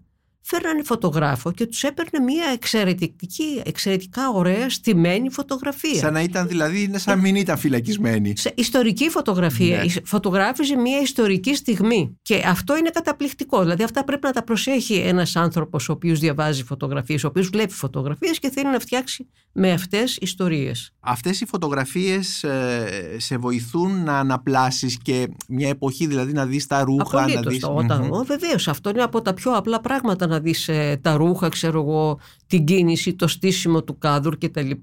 [0.49, 5.95] φέρνανε φωτογράφο και τους έπαιρνε μια εξαιρετική, εξαιρετικά ωραία στημένη φωτογραφία.
[5.95, 8.33] Σαν να ήταν δηλαδή, είναι σαν να μην ήταν φυλακισμένη.
[8.37, 9.85] Σε ιστορική φωτογραφία.
[9.85, 9.93] Ναι.
[10.05, 12.19] Φωτογράφιζε μια ιστορική στιγμή.
[12.23, 13.61] Και αυτό είναι καταπληκτικό.
[13.63, 17.73] Δηλαδή αυτά πρέπει να τα προσέχει ένας άνθρωπος ο οποίος διαβάζει φωτογραφίες, ο οποίος βλέπει
[17.73, 20.93] φωτογραφίες και θέλει να φτιάξει με αυτές ιστορίες.
[21.01, 26.85] Αυτές οι φωτογραφίες ε, σε βοηθούν να αναπλάσεις και μια εποχή δηλαδή να δεις τα
[26.85, 27.19] ρούχα.
[27.19, 27.65] Απολύτως, να δεις...
[27.65, 28.25] Όταν, mm-hmm.
[28.25, 32.19] Βεβαίως αυτό είναι από τα πιο απλά πράγματα να δεις ε, τα ρούχα, ξέρω εγώ,
[32.47, 34.71] την κίνηση, το στήσιμο του κάδουρ κτλ.
[34.71, 34.79] Ε,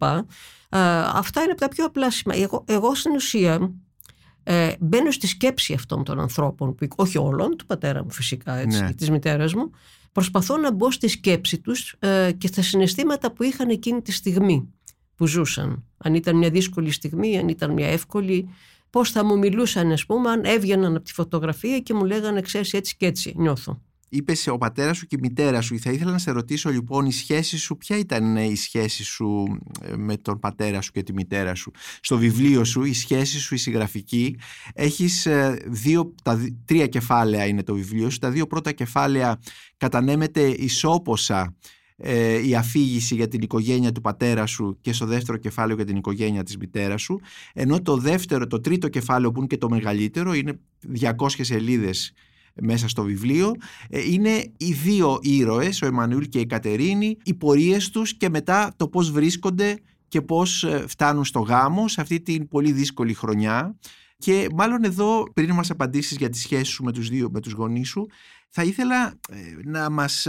[1.13, 2.41] αυτά είναι από τα πιο απλά σημεία.
[2.41, 3.71] Εγώ, εγώ στην ουσία
[4.43, 8.81] ε, μπαίνω στη σκέψη αυτών των ανθρώπων, που, όχι όλων, του πατέρα μου φυσικά, έτσι,
[8.81, 8.93] ναι.
[8.93, 9.71] της μητέρας μου,
[10.11, 14.73] προσπαθώ να μπω στη σκέψη τους ε, και στα συναισθήματα που είχαν εκείνη τη στιγμή
[15.15, 15.83] που ζούσαν.
[15.97, 18.49] Αν ήταν μια δύσκολη στιγμή, αν ήταν μια εύκολη,
[18.89, 22.73] πώς θα μου μιλούσαν, ας πούμε, αν έβγαιναν από τη φωτογραφία και μου λέγανε, ξέρεις,
[22.73, 23.81] έτσι και έτσι νιώθω.
[24.15, 25.79] Είπες ο πατέρας σου και η μητέρα σου.
[25.79, 29.43] Θα ήθελα να σε ρωτήσω λοιπόν η σχέση σου, ποια ήταν η σχέση σου
[29.81, 31.71] ε, με τον πατέρα σου και τη μητέρα σου.
[32.01, 34.37] Στο βιβλίο σου, η σχέση σου, η συγγραφική,
[34.73, 38.17] έχεις ε, δύο, τα, τρία κεφάλαια είναι το βιβλίο σου.
[38.17, 39.39] Τα δύο πρώτα κεφάλαια
[39.77, 41.55] κατανέμεται ισόποσα
[41.97, 45.95] ε, η αφήγηση για την οικογένεια του πατέρα σου και στο δεύτερο κεφάλαιο για την
[45.95, 47.19] οικογένεια της μητέρας σου
[47.53, 50.59] ενώ το δεύτερο, το τρίτο κεφάλαιο που είναι και το μεγαλύτερο είναι
[50.99, 52.13] 200 σελίδες
[52.61, 53.51] μέσα στο βιβλίο
[53.89, 58.73] ε, είναι οι δύο ήρωες, ο Εμμανουήλ και η Κατερίνη, οι πορείες τους και μετά
[58.75, 63.77] το πώς βρίσκονται και πώς ε, φτάνουν στο γάμο σε αυτή την πολύ δύσκολη χρονιά.
[64.17, 67.53] Και μάλλον εδώ, πριν μας απαντήσεις για τις σχέσεις σου με τους δύο, με τους
[67.53, 68.07] γονείς σου,
[68.49, 69.35] θα ήθελα ε,
[69.65, 70.27] να μας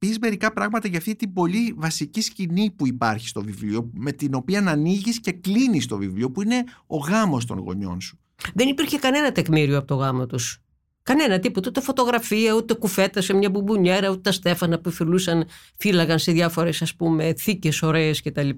[0.00, 4.34] πεις μερικά πράγματα για αυτή την πολύ βασική σκηνή που υπάρχει στο βιβλίο, με την
[4.34, 8.18] οποία να ανοίγεις και κλείνεις το βιβλίο, που είναι ο γάμος των γονιών σου.
[8.54, 10.62] Δεν υπήρχε κανένα τεκμήριο από το γάμο τους.
[11.02, 15.44] Κανένα τίποτα, ούτε φωτογραφία, ούτε κουφέτα σε μια μπουμπονιέρα, ούτε τα στέφανα που φιλούσαν,
[15.76, 18.48] φύλαγαν σε διάφορες ας πούμε θήκες ωραίες κτλ.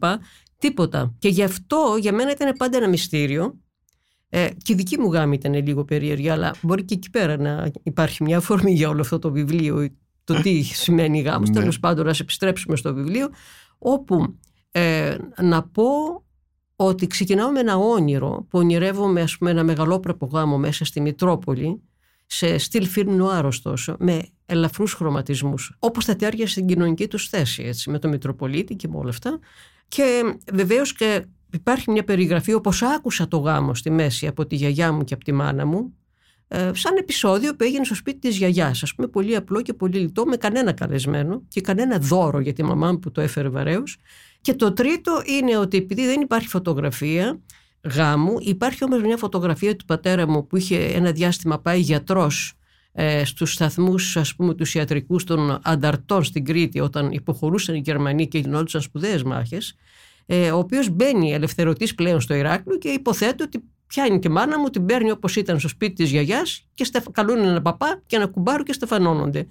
[0.59, 1.15] Τίποτα.
[1.19, 3.61] Και γι' αυτό για μένα ήταν πάντα ένα μυστήριο.
[4.29, 7.71] Ε, και η δική μου γάμη ήταν λίγο περίεργη, αλλά μπορεί και εκεί πέρα να
[7.83, 9.89] υπάρχει μια αφορμή για όλο αυτό το βιβλίο,
[10.25, 11.49] το τι σημαίνει γάμος.
[11.49, 11.61] Ναι.
[11.61, 13.29] Τέλος πάντων, να επιστρέψουμε στο βιβλίο,
[13.79, 14.37] όπου
[14.71, 15.85] ε, να πω
[16.77, 21.83] ότι ξεκινάω με ένα όνειρο που ονειρεύομαι ας πούμε, ένα μεγαλόπρεπο γάμο μέσα στη Μητρόπολη
[22.35, 27.63] σε στυλ φιλμ νουάρο ωστόσο, με ελαφρούς χρωματισμούς, όπως τα τέργια στην κοινωνική τους θέση,
[27.63, 29.39] έτσι, με το Μητροπολίτη και με όλα αυτά.
[29.89, 34.93] Και βεβαίως και υπάρχει μια περιγραφή, όπως άκουσα το γάμο στη μέση από τη γιαγιά
[34.93, 35.95] μου και από τη μάνα μου,
[36.49, 38.83] ε, σαν επεισόδιο που έγινε στο σπίτι της γιαγιάς.
[38.83, 42.63] Α πούμε, πολύ απλό και πολύ λιτό, με κανένα καλεσμένο και κανένα δώρο για τη
[42.63, 43.97] μαμά μου που το έφερε βαρέως.
[44.41, 47.41] Και το τρίτο είναι ότι επειδή δεν υπάρχει φωτογραφία,
[47.95, 48.37] γάμου.
[48.41, 52.55] Υπάρχει όμως μια φωτογραφία του πατέρα μου που είχε ένα διάστημα πάει γιατρός
[52.93, 58.29] ε, στους σταθμούς ας πούμε τους ιατρικούς των ανταρτών στην Κρήτη όταν υποχωρούσαν οι Γερμανοί
[58.29, 59.75] και γινόντουσαν σπουδαίες μάχες
[60.27, 64.69] ε, ο οποίος μπαίνει ελευθερωτής πλέον στο Ηράκλειο και υποθέτω ότι πιάνει τη μάνα μου,
[64.69, 67.05] την παίρνει όπως ήταν στο σπίτι της γιαγιάς και στεφ...
[67.11, 69.47] καλούν ένα παπά και ένα κουμπάρο και στεφανώνονται.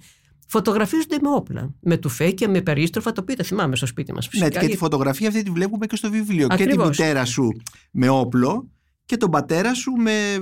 [0.52, 1.74] Φωτογραφίζονται με όπλα.
[1.80, 4.28] Με τουφέκια, με περίστροφα, το οποίο τα θυμάμαι στο σπίτι μας.
[4.32, 6.46] Ναι, και τη φωτογραφία αυτή τη βλέπουμε και στο βιβλίο.
[6.50, 6.96] Ακριβώς.
[6.96, 7.48] Και τη μητέρα σου
[7.90, 8.68] με όπλο
[9.04, 10.32] και τον πατέρα σου με.
[10.32, 10.40] Ε,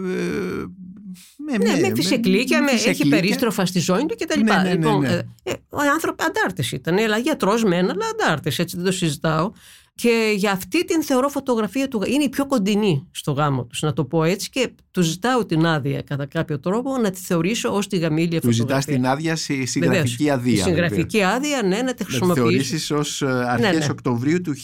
[1.37, 4.41] με, ναι, με, με φυσικλίκια, με, έχει περίστροφα στη ζωή του κτλ.
[4.41, 5.09] Ναι, ναι, ναι, λοιπόν, ναι.
[5.09, 9.53] Ε, ε, ο άνθρωπο αντάρτη ήταν, αλλά γιατρός μένα, αλλά αντάρτη, έτσι δεν το συζητάω.
[9.95, 13.93] Και για αυτή την θεωρώ φωτογραφία του είναι η πιο κοντινή στο γάμο τους, να
[13.93, 14.51] το πω έτσι.
[14.51, 18.53] Και του ζητάω την άδεια κατά κάποιο τρόπο να τη θεωρήσω ως τη γαμήλια του
[18.53, 18.75] φωτογραφία.
[18.75, 20.61] Του ζητά την άδεια στη συγγραφική άδεια.
[20.61, 22.43] Στη συγγραφική άδεια, ναι, να τη χρησιμοποιήσει.
[22.43, 23.87] Να τη θεωρήσεις ως αρχέ ναι, ναι.
[23.91, 24.55] Οκτωβρίου του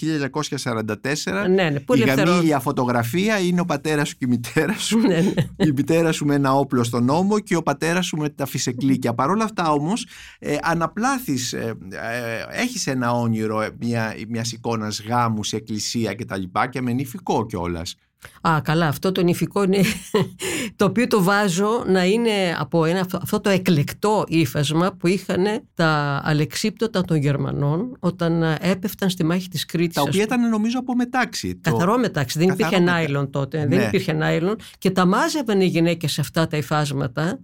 [0.62, 1.48] 1944.
[1.48, 4.98] Ναι, ναι, η γαμήλια φωτογραφία είναι ο πατέρας σου και η μητέρα σου.
[5.08, 5.66] ναι, ναι.
[5.66, 9.14] Η μητέρα σου με ένα όπλο στον νόμο και ο πατέρας σου με τα φυσεκλίκια.
[9.14, 10.06] Παρ' όλα αυτά όμως,
[10.38, 16.24] ε, αναπλάθεις, ε, ε, έχεις ένα όνειρο μια, μιας εικόνας γάμου γάμους σε εκκλησία και
[16.24, 17.94] τα λοιπά και με νηφικό κιόλας.
[18.48, 19.80] Α, καλά, αυτό το νηφικό είναι
[20.76, 26.20] το οποίο το βάζω να είναι από ένα, αυτό το εκλεκτό ύφασμα που είχαν τα
[26.24, 29.94] αλεξίπτωτα των Γερμανών όταν έπεφταν στη μάχη της Κρήτης.
[29.94, 31.54] Τα οποία ήταν νομίζω από μετάξι.
[31.60, 31.98] Καθαρό το...
[31.98, 33.66] μετάξι, δεν υπήρχε νάιλον τότε, ναι.
[33.66, 37.38] δεν υπήρχε νάιλον και τα μάζευαν οι γυναίκες αυτά τα υφάσματα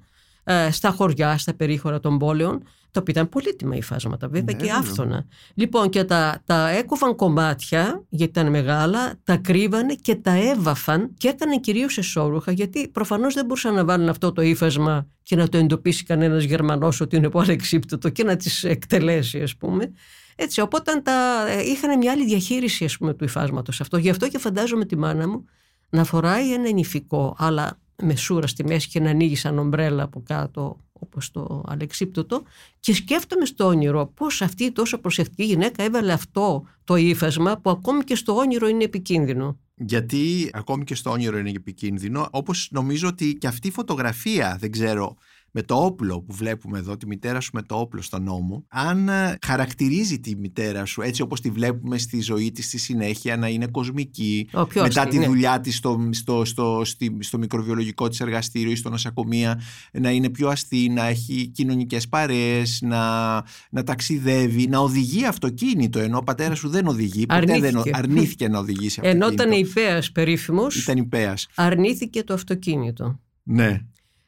[0.44, 4.72] ε, στα χωριά, στα περίχωρα των πόλεων το οποίο ήταν πολύτιμα υφάσματα βέβαια ναι, και
[4.72, 5.26] άφθονα.
[5.54, 11.28] Λοιπόν και τα, τα έκοβαν κομμάτια γιατί ήταν μεγάλα, τα κρύβανε και τα έβαφαν και
[11.28, 15.56] έκαναν κυρίως εσώρουχα γιατί προφανώς δεν μπορούσαν να βάλουν αυτό το ύφασμα και να το
[15.56, 19.92] εντοπίσει κανένας Γερμανός ότι είναι πολύ εξύπτωτο και να τις εκτελέσει ας πούμε.
[20.36, 23.96] Έτσι, οπότε τα, ε, είχαν μια άλλη διαχείριση ας πούμε, του υφάσματος αυτό.
[23.96, 25.44] Γι' αυτό και φαντάζομαι τη μάνα μου
[25.90, 30.22] να φοράει ένα νηφικό, αλλά με σούρα στη μέση και να ανοίγει σαν ομπρέλα από
[30.26, 32.42] κάτω όπως το αλεξίπτωτο
[32.80, 37.70] και σκέφτομαι στο όνειρο πώς αυτή η τόσο προσεκτική γυναίκα έβαλε αυτό το ύφασμα που
[37.70, 39.58] ακόμη και στο όνειρο είναι επικίνδυνο.
[39.74, 44.70] Γιατί ακόμη και στο όνειρο είναι επικίνδυνο, όπως νομίζω ότι και αυτή η φωτογραφία, δεν
[44.70, 45.16] ξέρω
[45.54, 49.08] με το όπλο που βλέπουμε εδώ, τη μητέρα σου με το όπλο στον νόμο, αν
[49.08, 53.48] ε, χαρακτηρίζει τη μητέρα σου έτσι όπως τη βλέπουμε στη ζωή της στη συνέχεια να
[53.48, 55.26] είναι κοσμική, μετά τη ναι.
[55.26, 56.82] δουλειά της στο, στο, στο,
[57.18, 59.60] στο, μικροβιολογικό της εργαστήριο ή στο νοσοκομεία,
[59.92, 63.32] να είναι πιο αστή, να έχει κοινωνικές παρέες, να,
[63.70, 68.58] να ταξιδεύει, να οδηγεί αυτοκίνητο, ενώ ο πατέρας σου δεν οδηγεί, ποτέ δεν αρνήθηκε να
[68.58, 69.26] οδηγήσει αυτοκίνητο.
[69.26, 71.48] Ενώ ήταν υπέας περίφημος, ήταν υπέας.
[71.54, 73.20] αρνήθηκε το αυτοκίνητο.
[73.42, 73.80] Ναι.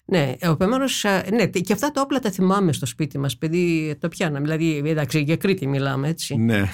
[0.07, 0.85] Ναι, επομένω,
[1.33, 3.37] ναι, και αυτά τα όπλα τα θυμάμαι στο σπίτι μας.
[3.39, 4.41] Παιδί, το πιάναμε.
[4.41, 6.37] Δηλαδή, εντάξει, για Κρήτη μιλάμε, έτσι.
[6.37, 6.59] Ναι.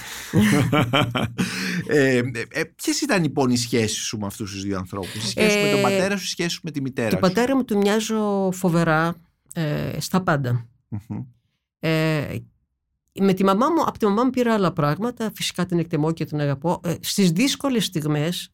[1.87, 5.57] ε, ε, Ποιες ήταν λοιπόν οι σχέσεις σου με αυτούς τους δύο ανθρώπους, η σχέση
[5.57, 7.55] ε, με τον ε, πατέρα σου, η σχέση σου με τη μητέρα σου; Τον πατέρα
[7.55, 9.15] μου του μοιάζω φοβερά
[9.53, 10.67] ε, στα παντα
[11.79, 12.35] Ε,
[13.19, 15.31] με τη μαμά μου, από τη μαμά μου πήρα άλλα πράγματα.
[15.35, 16.79] Φυσικά την εκτιμώ και την αγαπώ.
[16.83, 18.51] Ε, Στις δύσκολες στιγμές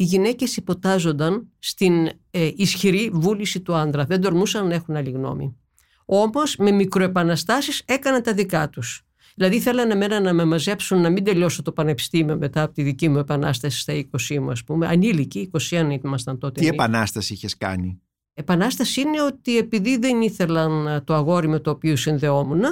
[0.00, 4.04] οι γυναίκες υποτάζονταν στην ε, ισχυρή βούληση του άντρα.
[4.04, 5.56] Δεν τορμούσαν να έχουν άλλη γνώμη.
[6.04, 9.02] Όμως με μικροεπαναστάσεις έκαναν τα δικά τους.
[9.34, 13.08] Δηλαδή θέλανε εμένα να με μαζέψουν να μην τελειώσω το πανεπιστήμιο μετά από τη δική
[13.08, 13.92] μου επανάσταση στα
[14.28, 14.86] 20 μου ας πούμε.
[14.86, 16.60] Ανήλικοι, 21 ήμασταν τότε.
[16.60, 18.00] Τι επανάσταση είχες κάνει;
[18.34, 22.62] Επανάσταση είναι ότι επειδή δεν ήθελαν το αγόρι με το οποίο συνδεόμουν,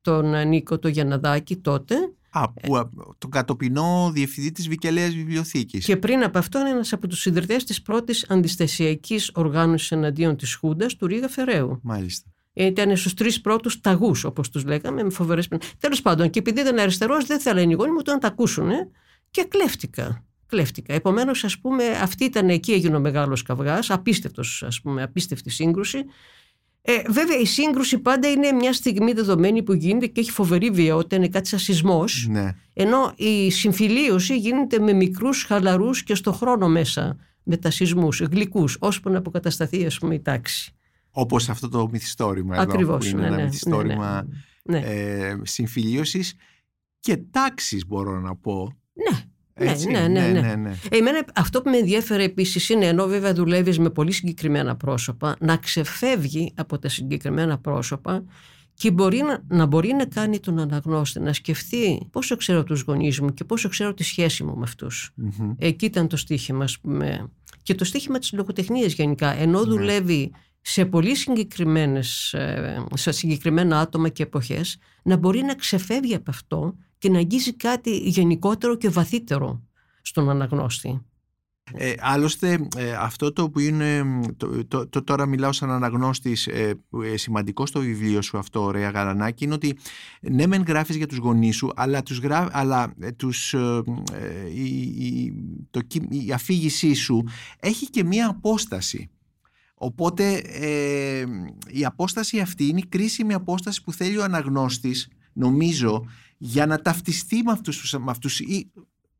[0.00, 1.94] τον Νίκο το Γιανναδάκη τότε,
[2.38, 2.82] Α, που, ε,
[3.18, 5.84] τον κατοπινό διευθυντή της Βικελαίας Βιβλιοθήκης.
[5.84, 10.54] Και πριν από αυτό είναι ένας από τους ιδρυτές της πρώτης αντιστασιακής οργάνωσης εναντίον της
[10.54, 11.80] Χούντας του Ρίγα Φεραίου.
[11.82, 12.30] Μάλιστα.
[12.52, 16.78] Ήταν στους τρεις πρώτους ταγούς, όπως τους λέγαμε, με φοβερές Τέλος πάντων, και επειδή ήταν
[16.78, 18.70] αριστερός, δεν θέλανε οι γονεί μου να τα ακούσουν
[19.30, 20.24] και κλέφτηκα.
[20.46, 20.94] Κλέφτηκα.
[20.94, 26.04] Επομένως, ας πούμε, αυτή ήταν εκεί έγινε ο μεγάλος καυγάς, απίστευτος, ας πούμε, απίστευτη σύγκρουση.
[26.88, 31.16] Ε, βέβαια, η σύγκρουση πάντα είναι μια στιγμή δεδομένη που γίνεται και έχει φοβερή βιαιότητα,
[31.16, 32.26] είναι κάτι σαν σεισμός.
[32.30, 32.54] Ναι.
[32.72, 38.76] Ενώ η συμφιλίωση γίνεται με μικρούς, χαλαρούς και στο χρόνο μέσα με τα σεισμούς, γλυκούς,
[38.80, 40.74] ώσπου να αποκατασταθεί ας πούμε, η τάξη.
[41.10, 44.26] Όπως αυτό το μυθιστόρημα Ακριβώς, εδώ, που είναι ναι, ένα ναι, μυθιστόρημα
[44.62, 44.86] ναι, ναι.
[44.86, 46.34] Ε, συμφιλίωσης
[47.00, 48.76] και τάξης μπορώ να πω.
[48.92, 49.18] Ναι,
[49.58, 50.54] έτσι, ναι, ναι, ναι, ναι.
[50.54, 55.36] ναι, Εμένα αυτό που με ενδιαφέρει επίσης είναι, ενώ βέβαια δουλεύεις με πολύ συγκεκριμένα πρόσωπα,
[55.40, 58.24] να ξεφεύγει από τα συγκεκριμένα πρόσωπα
[58.74, 63.20] και μπορεί να, να μπορεί να κάνει τον αναγνώστη, να σκεφτεί πόσο ξέρω τους γονείς
[63.20, 65.14] μου και πόσο ξέρω τη σχέση μου με αυτούς.
[65.58, 67.30] Εκεί ήταν το στίχημα, ας πούμε.
[67.62, 74.08] Και το στίχημα της λογοτεχνίας γενικά, ενώ δουλεύει σε πολύ συγκεκριμένες, ε, σε συγκεκριμένα άτομα
[74.08, 79.62] και εποχές, να μπορεί να ξεφεύγει από αυτό και να αγγίζει κάτι γενικότερο και βαθύτερο
[80.02, 81.00] στον αναγνώστη.
[81.72, 84.04] Ε, άλλωστε ε, αυτό το που είναι
[84.68, 89.44] το, το, τώρα μιλάω σαν αναγνώστης ε, ε, σημαντικό στο βιβλίο σου αυτό ωραία Γαρανάκη
[89.44, 89.78] είναι ότι
[90.20, 93.54] ναι μεν γράφεις για τους γονείς σου αλλά, τους γρά, αλλά τους,
[94.54, 95.32] η, η,
[95.70, 97.24] το, η αφήγησή σου
[97.60, 99.10] έχει και μία απόσταση
[99.74, 100.42] οπότε
[101.66, 106.06] η απόσταση αυτή είναι η κρίσιμη απόσταση που θέλει ο αναγνώστης νομίζω
[106.38, 108.40] για να ταυτιστεί με αυτούς, με αυτούς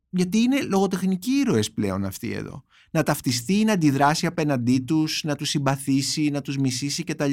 [0.09, 2.63] γιατί είναι λογοτεχνικοί ήρωες πλέον αυτοί εδώ.
[2.91, 7.31] Να ταυτιστεί, να αντιδράσει απέναντί τους, να τους συμπαθήσει, να τους μισήσει κτλ.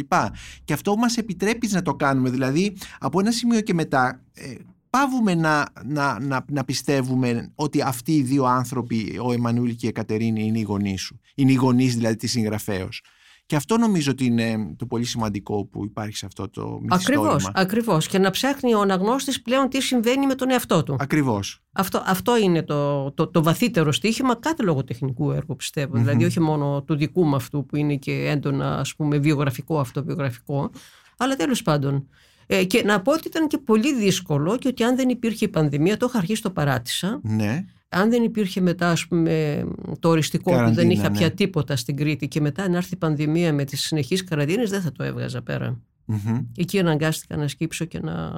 [0.65, 2.31] Και αυτό μας επιτρέπει να το κάνουμε.
[2.31, 4.55] Δηλαδή, από ένα σημείο και μετά, ε,
[4.91, 9.89] πάβουμε να, να, να, να, πιστεύουμε ότι αυτοί οι δύο άνθρωποι, ο Εμμανουήλ και η
[9.89, 11.21] Εκατερίνη, είναι οι γονείς σου.
[11.35, 13.03] Είναι οι γονείς δηλαδή της συγγραφέως.
[13.47, 17.25] Και αυτό νομίζω ότι είναι το πολύ σημαντικό που υπάρχει σε αυτό το μυθιστόρημα.
[17.25, 18.09] Ακριβώς, ακριβώς.
[18.09, 20.97] Και να ψάχνει ο αναγνώστης πλέον τι συμβαίνει με τον εαυτό του.
[20.99, 21.63] Ακριβώς.
[21.73, 25.57] Αυτό, αυτό είναι το, το, το βαθύτερο στοίχημα κάθε λογοτεχνικού έργου
[25.93, 30.71] Δηλαδή όχι μόνο του δικού μου αυτού που είναι και έντονα ας πούμε βιογραφικό, αυτοβιογραφικό.
[31.17, 32.09] Αλλά τέλος πάντων.
[32.47, 35.49] Ε, και να πω ότι ήταν και πολύ δύσκολο και ότι αν δεν υπήρχε η
[35.49, 37.21] πανδημία, το είχα αρχίσει το παράτησα.
[37.23, 39.65] Ναι αν δεν υπήρχε μετά ας πούμε,
[39.99, 41.17] το οριστικό που δεν είχα ναι.
[41.17, 44.81] πια τίποτα στην Κρήτη και μετά να έρθει η πανδημία με τις συνεχείς καραντίνες δεν
[44.81, 45.81] θα το έβγαζα πέρα.
[46.09, 46.45] Mm-hmm.
[46.57, 48.31] Εκεί αναγκάστηκα να σκύψω και να,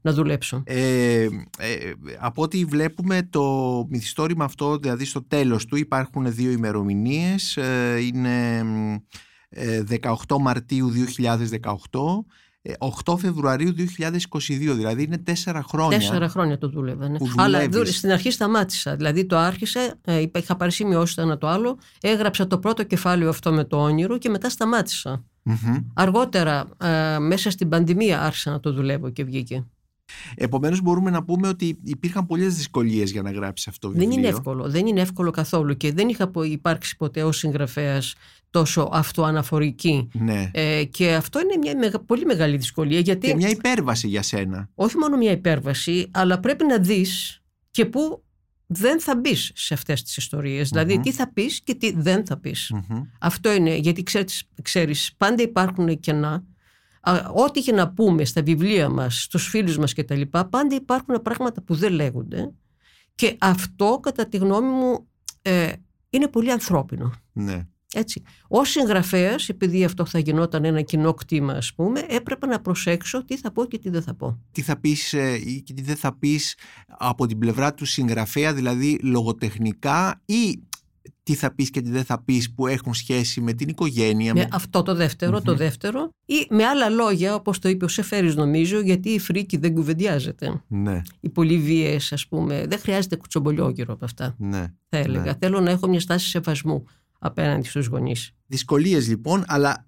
[0.00, 0.62] να δουλέψω.
[0.66, 1.22] Ε,
[1.58, 7.98] ε, από ό,τι βλέπουμε το μυθιστόρημα αυτό, δηλαδή στο τέλος του υπάρχουν δύο ημερομηνίες, ε,
[8.00, 8.62] είναι
[9.88, 10.92] 18 ε, Μαρτίου
[11.60, 12.00] 2018
[13.04, 13.84] 8 ε, Φεβρουαρίου 2022,
[14.48, 15.98] δηλαδή είναι τέσσερα χρόνια.
[15.98, 17.08] Τέσσερα χρόνια το δούλευα.
[17.08, 17.18] Ναι.
[17.36, 18.96] Αλλά στην αρχή σταμάτησα.
[18.96, 23.28] Δηλαδή το άρχισε, ε, είχα πάρει σημειώσει το ένα το άλλο, έγραψα το πρώτο κεφάλαιο
[23.28, 24.50] αυτό με το όνειρο και μετά
[25.94, 29.64] Αργότερα, ε, μέσα στην πανδημία, άρχισα να το δουλεύω και βγήκε.
[30.34, 34.10] Επομένως, μπορούμε να πούμε ότι υπήρχαν πολλές δυσκολίες για να γράψεις αυτό το βιβλίο.
[34.10, 34.68] Δεν είναι εύκολο.
[34.70, 38.14] Δεν είναι εύκολο καθόλου και δεν είχα υπάρξει ποτέ ως συγγραφέας
[38.52, 40.08] τόσο αυτοαναφορική.
[40.12, 40.50] Ναι.
[40.52, 43.00] Ε, και αυτό είναι μια πολύ μεγάλη δυσκολία.
[43.00, 43.26] Γιατί...
[43.26, 44.68] Και μια υπέρβαση για σένα.
[44.74, 48.24] Όχι μόνο μια υπέρβαση, αλλά πρέπει να δεις και πού
[48.66, 50.68] δεν θα μπεις σε αυτές τις ιστορίες.
[50.68, 52.72] Δηλαδή τι θα πεις και τι δεν θα πεις.
[53.20, 56.44] Αυτό είναι, γιατί ξέρεις, ξέρεις πάντα υπάρχουν κενά
[57.34, 61.22] ό,τι και να πούμε στα βιβλία μας, στους φίλους μας και τα λοιπά, πάντα υπάρχουν
[61.22, 62.52] πράγματα που δεν λέγονται
[63.14, 65.08] και αυτό κατά τη γνώμη μου
[65.42, 65.72] ε,
[66.10, 67.12] είναι πολύ ανθρώπινο.
[67.32, 67.66] Ναι.
[67.92, 68.22] Έτσι.
[68.48, 73.36] Ω συγγραφέας, επειδή αυτό θα γινόταν ένα κοινό κτήμα, ας πούμε, έπρεπε να προσέξω τι
[73.36, 74.38] θα πω και τι δεν θα πω.
[74.52, 78.98] Τι θα πεις ε, και τι δεν θα πεις από την πλευρά του συγγραφέα, δηλαδή
[79.02, 80.62] λογοτεχνικά ή
[81.22, 84.34] τι θα πεις και τι δεν θα πεις που έχουν σχέση με την οικογένεια.
[84.34, 86.08] Με αυτό το δευτερο το δεύτερο.
[86.24, 90.62] Ή με άλλα λόγια, όπως το είπε ο Σεφέρης νομίζω, γιατί η φρίκη δεν κουβεντιάζεται.
[90.68, 91.02] Ναι.
[91.20, 94.34] Οι πολύ βίαιες, ας πούμε, δεν χρειάζεται κουτσομπολιόγυρο από αυτά.
[94.38, 94.66] Ναι.
[94.88, 95.24] Θα έλεγα.
[95.24, 95.32] Ναι.
[95.40, 96.84] Θέλω να έχω μια στάση σεβασμού
[97.22, 98.30] απέναντι στους γονείς.
[98.46, 99.86] Δυσκολίες λοιπόν, αλλά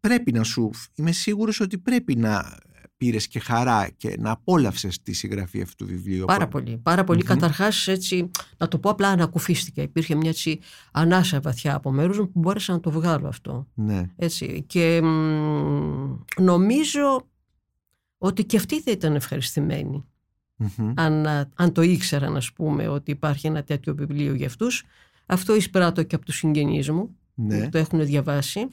[0.00, 2.58] πρέπει να σου, είμαι σίγουρος ότι πρέπει να
[2.96, 6.24] πήρες και χαρά και να απόλαυσες τη συγγραφή αυτού του βιβλίου.
[6.24, 6.78] Πάρα πολύ.
[6.82, 7.22] Πάρα πολύ.
[7.22, 9.82] Καταρχάς, έτσι, να το πω απλά, ανακουφίστηκα.
[9.82, 10.60] Υπήρχε μια έτσι
[10.92, 13.68] ανάσα βαθιά από μέρους μου που μπόρεσα να το βγάλω αυτό.
[13.74, 14.06] Ναι.
[14.16, 14.64] Έτσι.
[14.66, 15.00] Και
[16.40, 17.26] νομίζω
[18.18, 20.04] ότι και αυτοί θα ήταν ευχαριστημένοι.
[20.94, 24.84] Αν, αν το ήξεραν, α πούμε, ότι υπάρχει ένα τέτοιο βιβλίο για αυτούς.
[25.32, 27.58] Αυτό εισπράττω και από τους συγγενείς μου ναι.
[27.58, 28.68] που το έχουν διαβάσει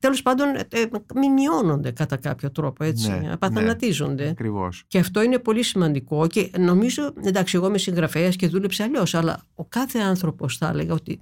[0.00, 3.10] τέλος πάντων ε, ε, μη μειώνονται κατά κάποιο τρόπο, έτσι.
[3.10, 4.24] Ναι, απαθανατίζονται.
[4.40, 9.14] Ναι, και αυτό είναι πολύ σημαντικό και νομίζω, εντάξει, εγώ είμαι συγγραφέας και δούλεψα αλλιώς,
[9.14, 11.18] αλλά ο κάθε άνθρωπος θα έλεγα ότι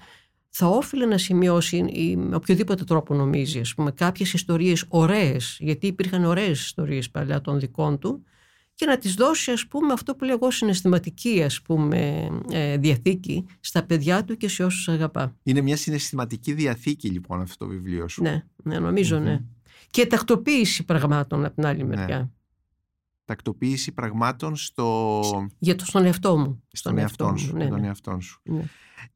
[0.49, 1.85] θα όφιλε να σημειώσει
[2.17, 7.59] με οποιοδήποτε τρόπο νομίζει, ας πούμε, κάποιες ιστορίες ωραίες, γιατί υπήρχαν ωραίες ιστορίες παλιά των
[7.61, 8.25] δικών του,
[8.79, 13.85] και να τις δώσει ας πούμε αυτό που λέγω συναισθηματική ας πούμε ε, διαθήκη στα
[13.85, 15.37] παιδιά του και σε όσους αγαπά.
[15.43, 18.23] Είναι μια συναισθηματική διαθήκη λοιπόν αυτό το βιβλίο σου.
[18.23, 19.41] Ναι, ναι νομιζω ναι.
[19.91, 21.97] Και τακτοποίηση πραγμάτων από την άλλη ναι.
[21.97, 22.33] μεριά.
[23.25, 25.21] Τακτοποίηση πραγμάτων στο...
[25.59, 26.63] Για το, στον εαυτό μου.
[26.73, 27.57] Στον, εαυτό, σου.
[27.57, 27.87] Ναι, τον ναι.
[27.87, 28.41] εαυτό σου.
[28.45, 28.65] Ναι.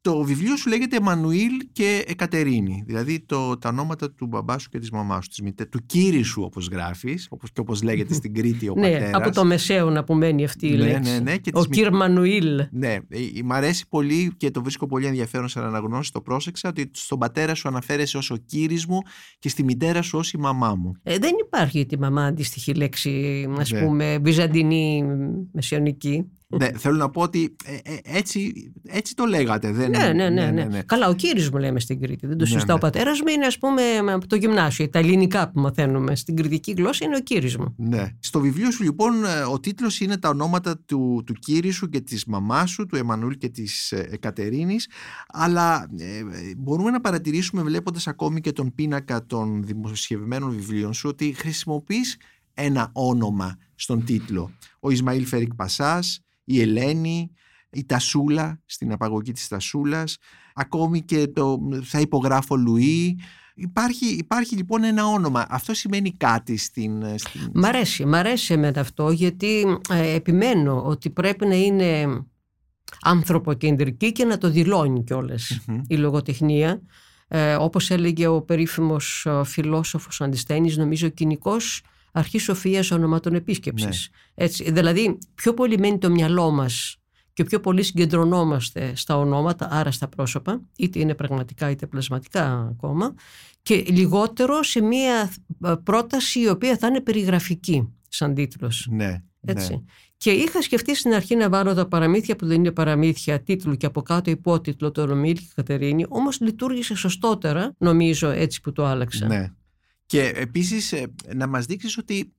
[0.01, 2.83] Το βιβλίο σου λέγεται Εμμανουήλ και Εκατερίνη.
[2.87, 6.23] Δηλαδή το, τα ονόματα του μπαμπά σου και της μαμάς σου, της μητέ, του κύρι
[6.23, 10.15] σου όπως γράφεις, όπως, και όπως λέγεται στην Κρήτη ο ναι, από το μεσαίο που
[10.15, 11.13] μένει αυτή η ναι, λέξη.
[11.13, 12.67] Ναι, ναι, και ο κύρ Μανουήλ.
[12.71, 16.69] Ναι, ε, ε, μ' αρέσει πολύ και το βρίσκω πολύ ενδιαφέρον σαν αναγνώση, το πρόσεξα,
[16.69, 18.99] ότι στον πατέρα σου αναφέρεσαι ως ο κύρις μου
[19.39, 20.93] και στη μητέρα σου ως η μαμά μου.
[21.03, 23.85] Ε, δεν υπάρχει τη μαμά αντίστοιχη λέξη, ας ναι.
[23.85, 25.05] πούμε, βυζαντινή
[25.53, 26.27] μεσαιωνική.
[26.59, 29.73] Ναι, θέλω να πω ότι ε, ε, έτσι, έτσι το λέγατε.
[29.73, 29.91] Δεν...
[29.91, 30.83] Ναι, ναι, ναι, ναι, ναι.
[30.83, 32.27] Καλά, ο κύριος μου λέμε στην Κρήτη.
[32.27, 32.67] Δεν το συζητάω.
[32.67, 34.89] Ναι, Ο πατέρας μου είναι, ας πούμε, από το γυμνάσιο.
[34.89, 37.75] Τα ελληνικά που μαθαίνουμε στην κριτική γλώσσα είναι ο κύριος μου.
[37.77, 38.11] Ναι.
[38.19, 42.01] Στο βιβλίο σου, λοιπόν, ε, ο τίτλος είναι τα ονόματα του, του κύριου σου και
[42.01, 44.89] της μαμάς σου, του Εμμανούλ και της Εκατερίνης.
[45.29, 46.23] Αλλά ε,
[46.57, 52.17] μπορούμε να παρατηρήσουμε, βλέποντας ακόμη και τον πίνακα των δημοσιευμένων βιβλίων σου, ότι χρησιμοποιείς
[52.55, 54.51] ένα όνομα στον τίτλο.
[54.81, 57.31] Ο Ισμαήλ Φερικ Πασάς, η Ελένη,
[57.71, 60.19] η Τασούλα στην απαγωγή της Τασούλας,
[60.55, 63.19] ακόμη και το θα υπογράφω Λουί.
[63.55, 65.47] Υπάρχει, υπάρχει λοιπόν ένα όνομα.
[65.49, 67.19] Αυτό σημαίνει κάτι στην...
[67.19, 67.51] στην...
[67.55, 72.07] Μ' αρέσει, μ' αρέσει εμένα αυτό γιατί ε, επιμένω ότι πρέπει να είναι
[73.03, 76.83] ανθρωποκεντρική και να το δηλώνει κιόλας η λογοτεχνία.
[77.29, 81.83] Ε, όπως έλεγε ο περίφημος ε, φιλόσοφος Αντισταίνης, νομίζω κοινικός
[82.13, 83.89] αρχή σοφίας ονομάτων επίσκεψη.
[84.35, 84.47] Ναι.
[84.47, 86.97] Δηλαδή, πιο πολύ μένει το μυαλό μας
[87.33, 93.15] και πιο πολύ συγκεντρωνόμαστε στα ονόματα, άρα στα πρόσωπα, είτε είναι πραγματικά είτε πλασματικά ακόμα,
[93.63, 95.33] και λιγότερο σε μια
[95.65, 98.89] ε, πρόταση η οποία θα είναι περιγραφική σαν τίτλος.
[98.91, 99.73] Ναι, Έτσι.
[99.73, 99.81] Ναι.
[100.17, 103.87] Και είχα σκεφτεί στην αρχή να βάλω τα παραμύθια που δεν είναι παραμύθια τίτλου και
[103.87, 109.27] από κάτω υπότιτλο το Ρωμίλ και Κατερίνη, όμως λειτουργήσε σωστότερα νομίζω έτσι που το άλλαξα.
[109.27, 109.53] Ναι.
[110.13, 112.33] Και επίσης ε, να μας δείξεις ότι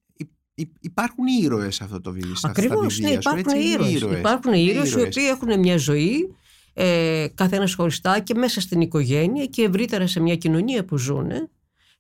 [0.80, 2.36] υπάρχουν ήρωες σε αυτό το βιβλίο.
[2.42, 4.02] Ακριβώς, ναι, υπάρχουν ήρωες.
[4.02, 6.36] Υπάρχουν ήρωες οι οποίοι έχουν μια ζωή
[6.74, 11.32] ε, καθένας χωριστά και μέσα στην οικογένεια και ευρύτερα σε μια κοινωνία που ζουν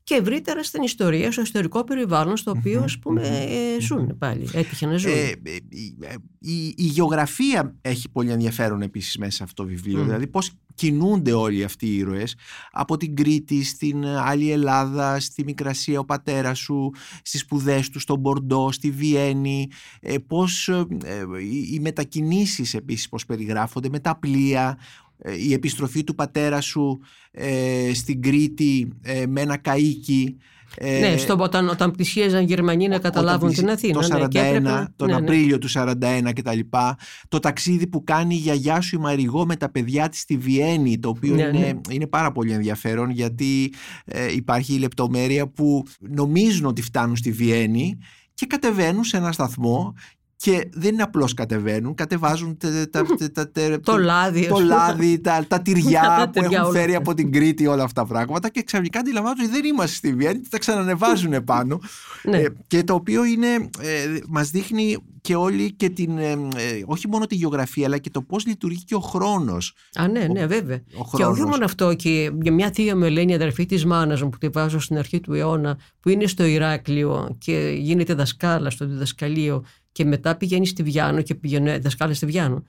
[0.03, 4.85] και ευρύτερα στην ιστορία, στο ιστορικό περιβάλλον στο οποίο ας πούμε ε, ζουν πάλι, έτυχε
[4.85, 5.11] να ζουν.
[5.11, 10.27] Ε, ε, η, η, γεωγραφία έχει πολύ ενδιαφέρον επίσης μέσα σε αυτό το βιβλίο, δηλαδή
[10.27, 12.35] πώς κινούνται όλοι αυτοί οι ήρωες.
[12.71, 18.19] Από την Κρήτη στην άλλη Ελλάδα, στη Μικρασία ο πατέρας σου, στις σπουδές του, στον
[18.19, 19.69] Μπορντό, στη Βιέννη,
[20.27, 20.69] πώς
[21.71, 24.77] οι μετακινήσεις επίσης πώς περιγράφονται με τα πλοία,
[25.25, 26.99] ε, η επιστροφή του πατέρα σου
[27.31, 30.35] ε, στην Κρήτη ε, με ένα καΐκι
[30.81, 34.01] ναι, στο, όταν, όταν πλησίαζαν Γερμανοί να καταλάβουν την Αθήνα.
[34.01, 34.59] Το 41, ναι,
[34.95, 35.13] τον ναι, ναι.
[35.13, 35.91] Απρίλιο του 41
[36.35, 36.59] κτλ.
[37.27, 40.99] Το ταξίδι που κάνει η γιαγιά σου η Μαριγό με τα παιδιά της στη Βιέννη,
[40.99, 41.73] το οποίο ναι, είναι, ναι.
[41.89, 43.73] είναι πάρα πολύ ενδιαφέρον γιατί
[44.35, 47.97] υπάρχει η λεπτομέρεια που νομίζουν ότι φτάνουν στη Βιέννη
[48.33, 49.93] και κατεβαίνουν σε ένα σταθμό
[50.43, 52.57] και δεν είναι απλώς κατεβαίνουν, κατεβάζουν
[53.83, 58.01] το λάδι, το λάδι τα, τα τυριά που έχουν φέρει από την Κρήτη όλα αυτά
[58.01, 61.79] τα πράγματα και ξαφνικά αντιλαμβάνονται ότι δεν είμαστε στη Βιέννη, τα ξανανεβάζουν πάνω
[62.23, 62.37] ναι.
[62.37, 63.47] ε, και το οποίο είναι,
[63.79, 66.37] ε, μας δείχνει και όλη και την, ε,
[66.85, 69.75] όχι μόνο τη γεωγραφία αλλά και το πώς λειτουργεί και ο χρόνος.
[69.95, 70.83] Α, ναι, ναι, βέβαια.
[71.17, 74.37] και όχι μόνο αυτό και για μια θεία μου Ελένη, αδερφή της μάνας μου που
[74.37, 79.63] τη βάζω στην αρχή του αιώνα που είναι στο Ηράκλειο και γίνεται δασκάλα στο διδασκαλείο
[79.93, 82.63] και μετά πηγαίνεις στη Βιάνο και πηγαίνει δασκάλα στη Βιάνο.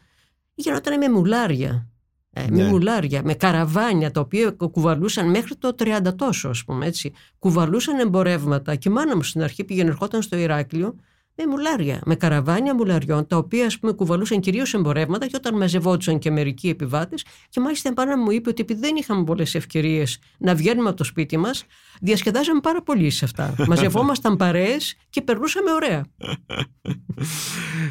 [0.54, 1.88] Γινόταν με μουλάρια.
[2.36, 2.68] Ε, με ναι.
[2.68, 7.12] μουλάρια, με καραβάνια τα οποία κουβαλούσαν μέχρι το 30 τόσο, ας πούμε έτσι.
[7.38, 10.94] Κουβαλούσαν εμπορεύματα και η μάνα μου στην αρχή πήγαινε ερχόταν στο Ηράκλειο
[11.36, 16.18] με μουλάρια, με καραβάνια μουλαριών, τα οποία ας πούμε κουβαλούσαν κυρίως εμπορεύματα και όταν μαζευόντουσαν
[16.18, 17.24] και μερικοί επιβάτες.
[17.48, 20.96] Και μάλιστα η μάνα μου είπε ότι επειδή δεν είχαμε πολλές ευκαιρίες να βγαίνουμε από
[20.96, 21.64] το σπίτι μας,
[22.00, 23.54] διασκεδάζαμε πάρα πολύ σε αυτά.
[23.68, 26.04] Μαζευόμασταν παρέες και περνούσαμε ωραία.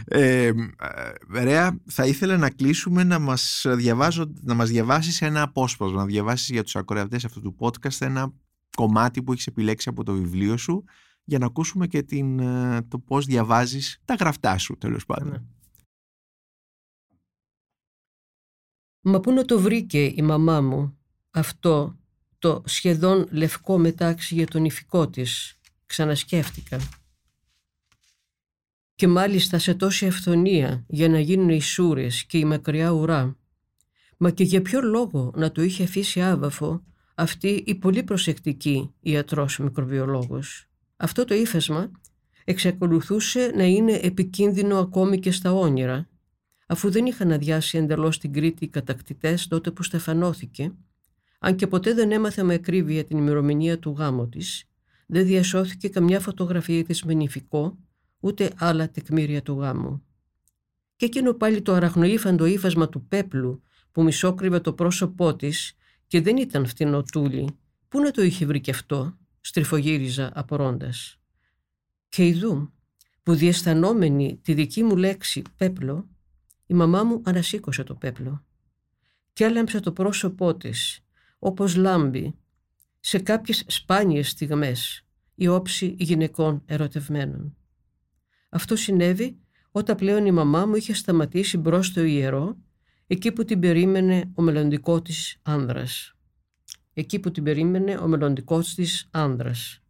[0.05, 0.51] Ε,
[1.33, 6.49] Ρέα, θα ήθελα να κλείσουμε να μας, διαβάζω, να μας διαβάσεις ένα απόσπασμα, να διαβάσεις
[6.49, 8.33] για τους ακροατές αυτού του podcast ένα
[8.75, 10.83] κομμάτι που έχεις επιλέξει από το βιβλίο σου
[11.23, 15.29] για να ακούσουμε και την, ε, το πώς διαβάζεις τα γραφτά σου τέλος πάντων.
[15.29, 15.41] Ναι.
[19.01, 20.97] Μα πού να το βρήκε η μαμά μου
[21.31, 21.97] αυτό
[22.39, 26.79] το σχεδόν λευκό μετάξι για τον ηφικό της; Ξανασκέφτηκα.
[28.95, 33.37] Και μάλιστα σε τόση αυθονία για να γίνουν οι σούρες και η μακριά ουρά.
[34.17, 36.83] Μα και για ποιο λόγο να το είχε αφήσει άβαφο
[37.15, 40.69] αυτή η πολύ προσεκτική ιατρός μικροβιολόγος;
[41.03, 41.91] Αυτό το ύφασμα
[42.43, 46.09] εξακολουθούσε να είναι επικίνδυνο ακόμη και στα όνειρα,
[46.67, 50.73] αφού δεν είχαν αδειάσει εντελώς την Κρήτη οι κατακτητές τότε που στεφανώθηκε,
[51.39, 54.65] αν και ποτέ δεν έμαθε με ακρίβεια την ημερομηνία του γάμου της,
[55.05, 57.77] δεν διασώθηκε καμιά φωτογραφία της με νηφικό,
[58.19, 60.03] ούτε άλλα τεκμήρια του γάμου.
[60.95, 65.75] Και εκείνο πάλι το αραχνοήφαντο ύφασμα του πέπλου που μισόκρυβε το πρόσωπό της
[66.07, 71.19] και δεν ήταν φτηνοτούλη, πού να το είχε βρει και αυτό, στριφογύριζα απορώντας.
[72.09, 72.73] Και ειδού
[73.23, 76.09] που διαισθανόμενη τη δική μου λέξη πέπλο,
[76.65, 78.45] η μαμά μου ανασήκωσε το πέπλο
[79.33, 81.05] και έλαμψε το πρόσωπό της,
[81.39, 82.35] όπως λάμπει,
[82.99, 87.55] σε κάποιες σπάνιες στιγμές η όψη γυναικών ερωτευμένων.
[88.49, 89.37] Αυτό συνέβη
[89.71, 92.57] όταν πλέον η μαμά μου είχε σταματήσει μπρος στο ιερό,
[93.07, 96.15] εκεί που την περίμενε ο μελλοντικό της άνδρας.
[96.93, 99.81] Εκεί που την περίμενε ο μελλοντικός της άνδρας.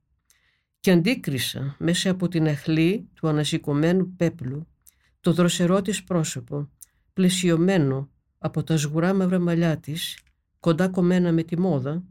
[0.79, 4.67] Και αντίκρισα μέσα από την αχλή του ανασηκωμένου πέπλου
[5.19, 6.69] το δροσερό της πρόσωπο,
[7.13, 10.17] πλαισιωμένο από τα σγουρά μαύρα μαλλιά της,
[10.59, 12.03] κοντά κομμένα με τη μόδα,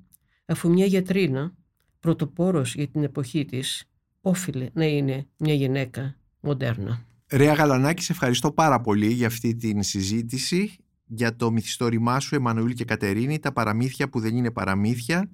[0.47, 1.55] αφού μια γιατρίνα,
[2.01, 3.84] πρωτοπόρος για την εποχή της,
[4.20, 7.07] όφιλε να είναι μια γυναίκα μοντέρνα.
[7.30, 10.76] Ρέα Γαλανάκη, σε ευχαριστώ πάρα πολύ για αυτή την συζήτηση,
[11.14, 15.30] για το μυθιστόρημά σου Εμμανουήλ και Κατερίνη, τα παραμύθια που δεν είναι παραμύθια,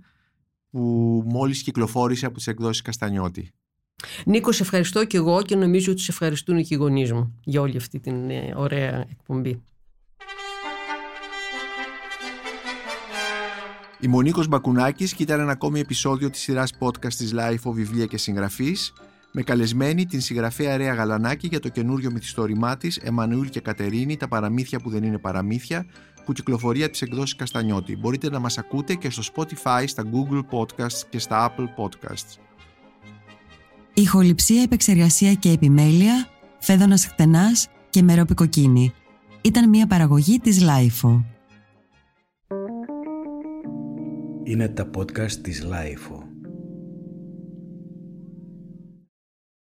[0.70, 0.80] που
[1.26, 3.50] μόλις κυκλοφόρησε από τις εκδόσεις Καστανιώτη.
[4.24, 7.60] Νίκος, σε ευχαριστώ και εγώ και νομίζω ότι σε ευχαριστούν και οι γονείς μου για
[7.60, 9.62] όλη αυτή την ε, ωραία εκπομπή.
[14.00, 18.18] Η Μονίκος Μπακουνάκης και ήταν ένα ακόμη επεισόδιο της σειράς podcast της Life Βιβλία και
[18.18, 18.92] Συγγραφής
[19.32, 24.28] με καλεσμένη την συγγραφέα Ρέα Γαλανάκη για το καινούριο μυθιστόρημά της Εμμανουήλ και Κατερίνη, τα
[24.28, 25.86] παραμύθια που δεν είναι παραμύθια,
[26.24, 27.96] που κυκλοφορεί από τις εκδόσεις Καστανιώτη.
[27.96, 32.38] Μπορείτε να μας ακούτε και στο Spotify, στα Google Podcasts και στα Apple Podcasts.
[33.94, 38.92] Ηχοληψία, επεξεργασία και επιμέλεια, φέδωνας χτενάς και μερόπικοκίνη.
[39.40, 41.24] Ήταν μια παραγωγή της Lifeo.
[44.42, 46.27] Είναι τα podcast της Lifeo.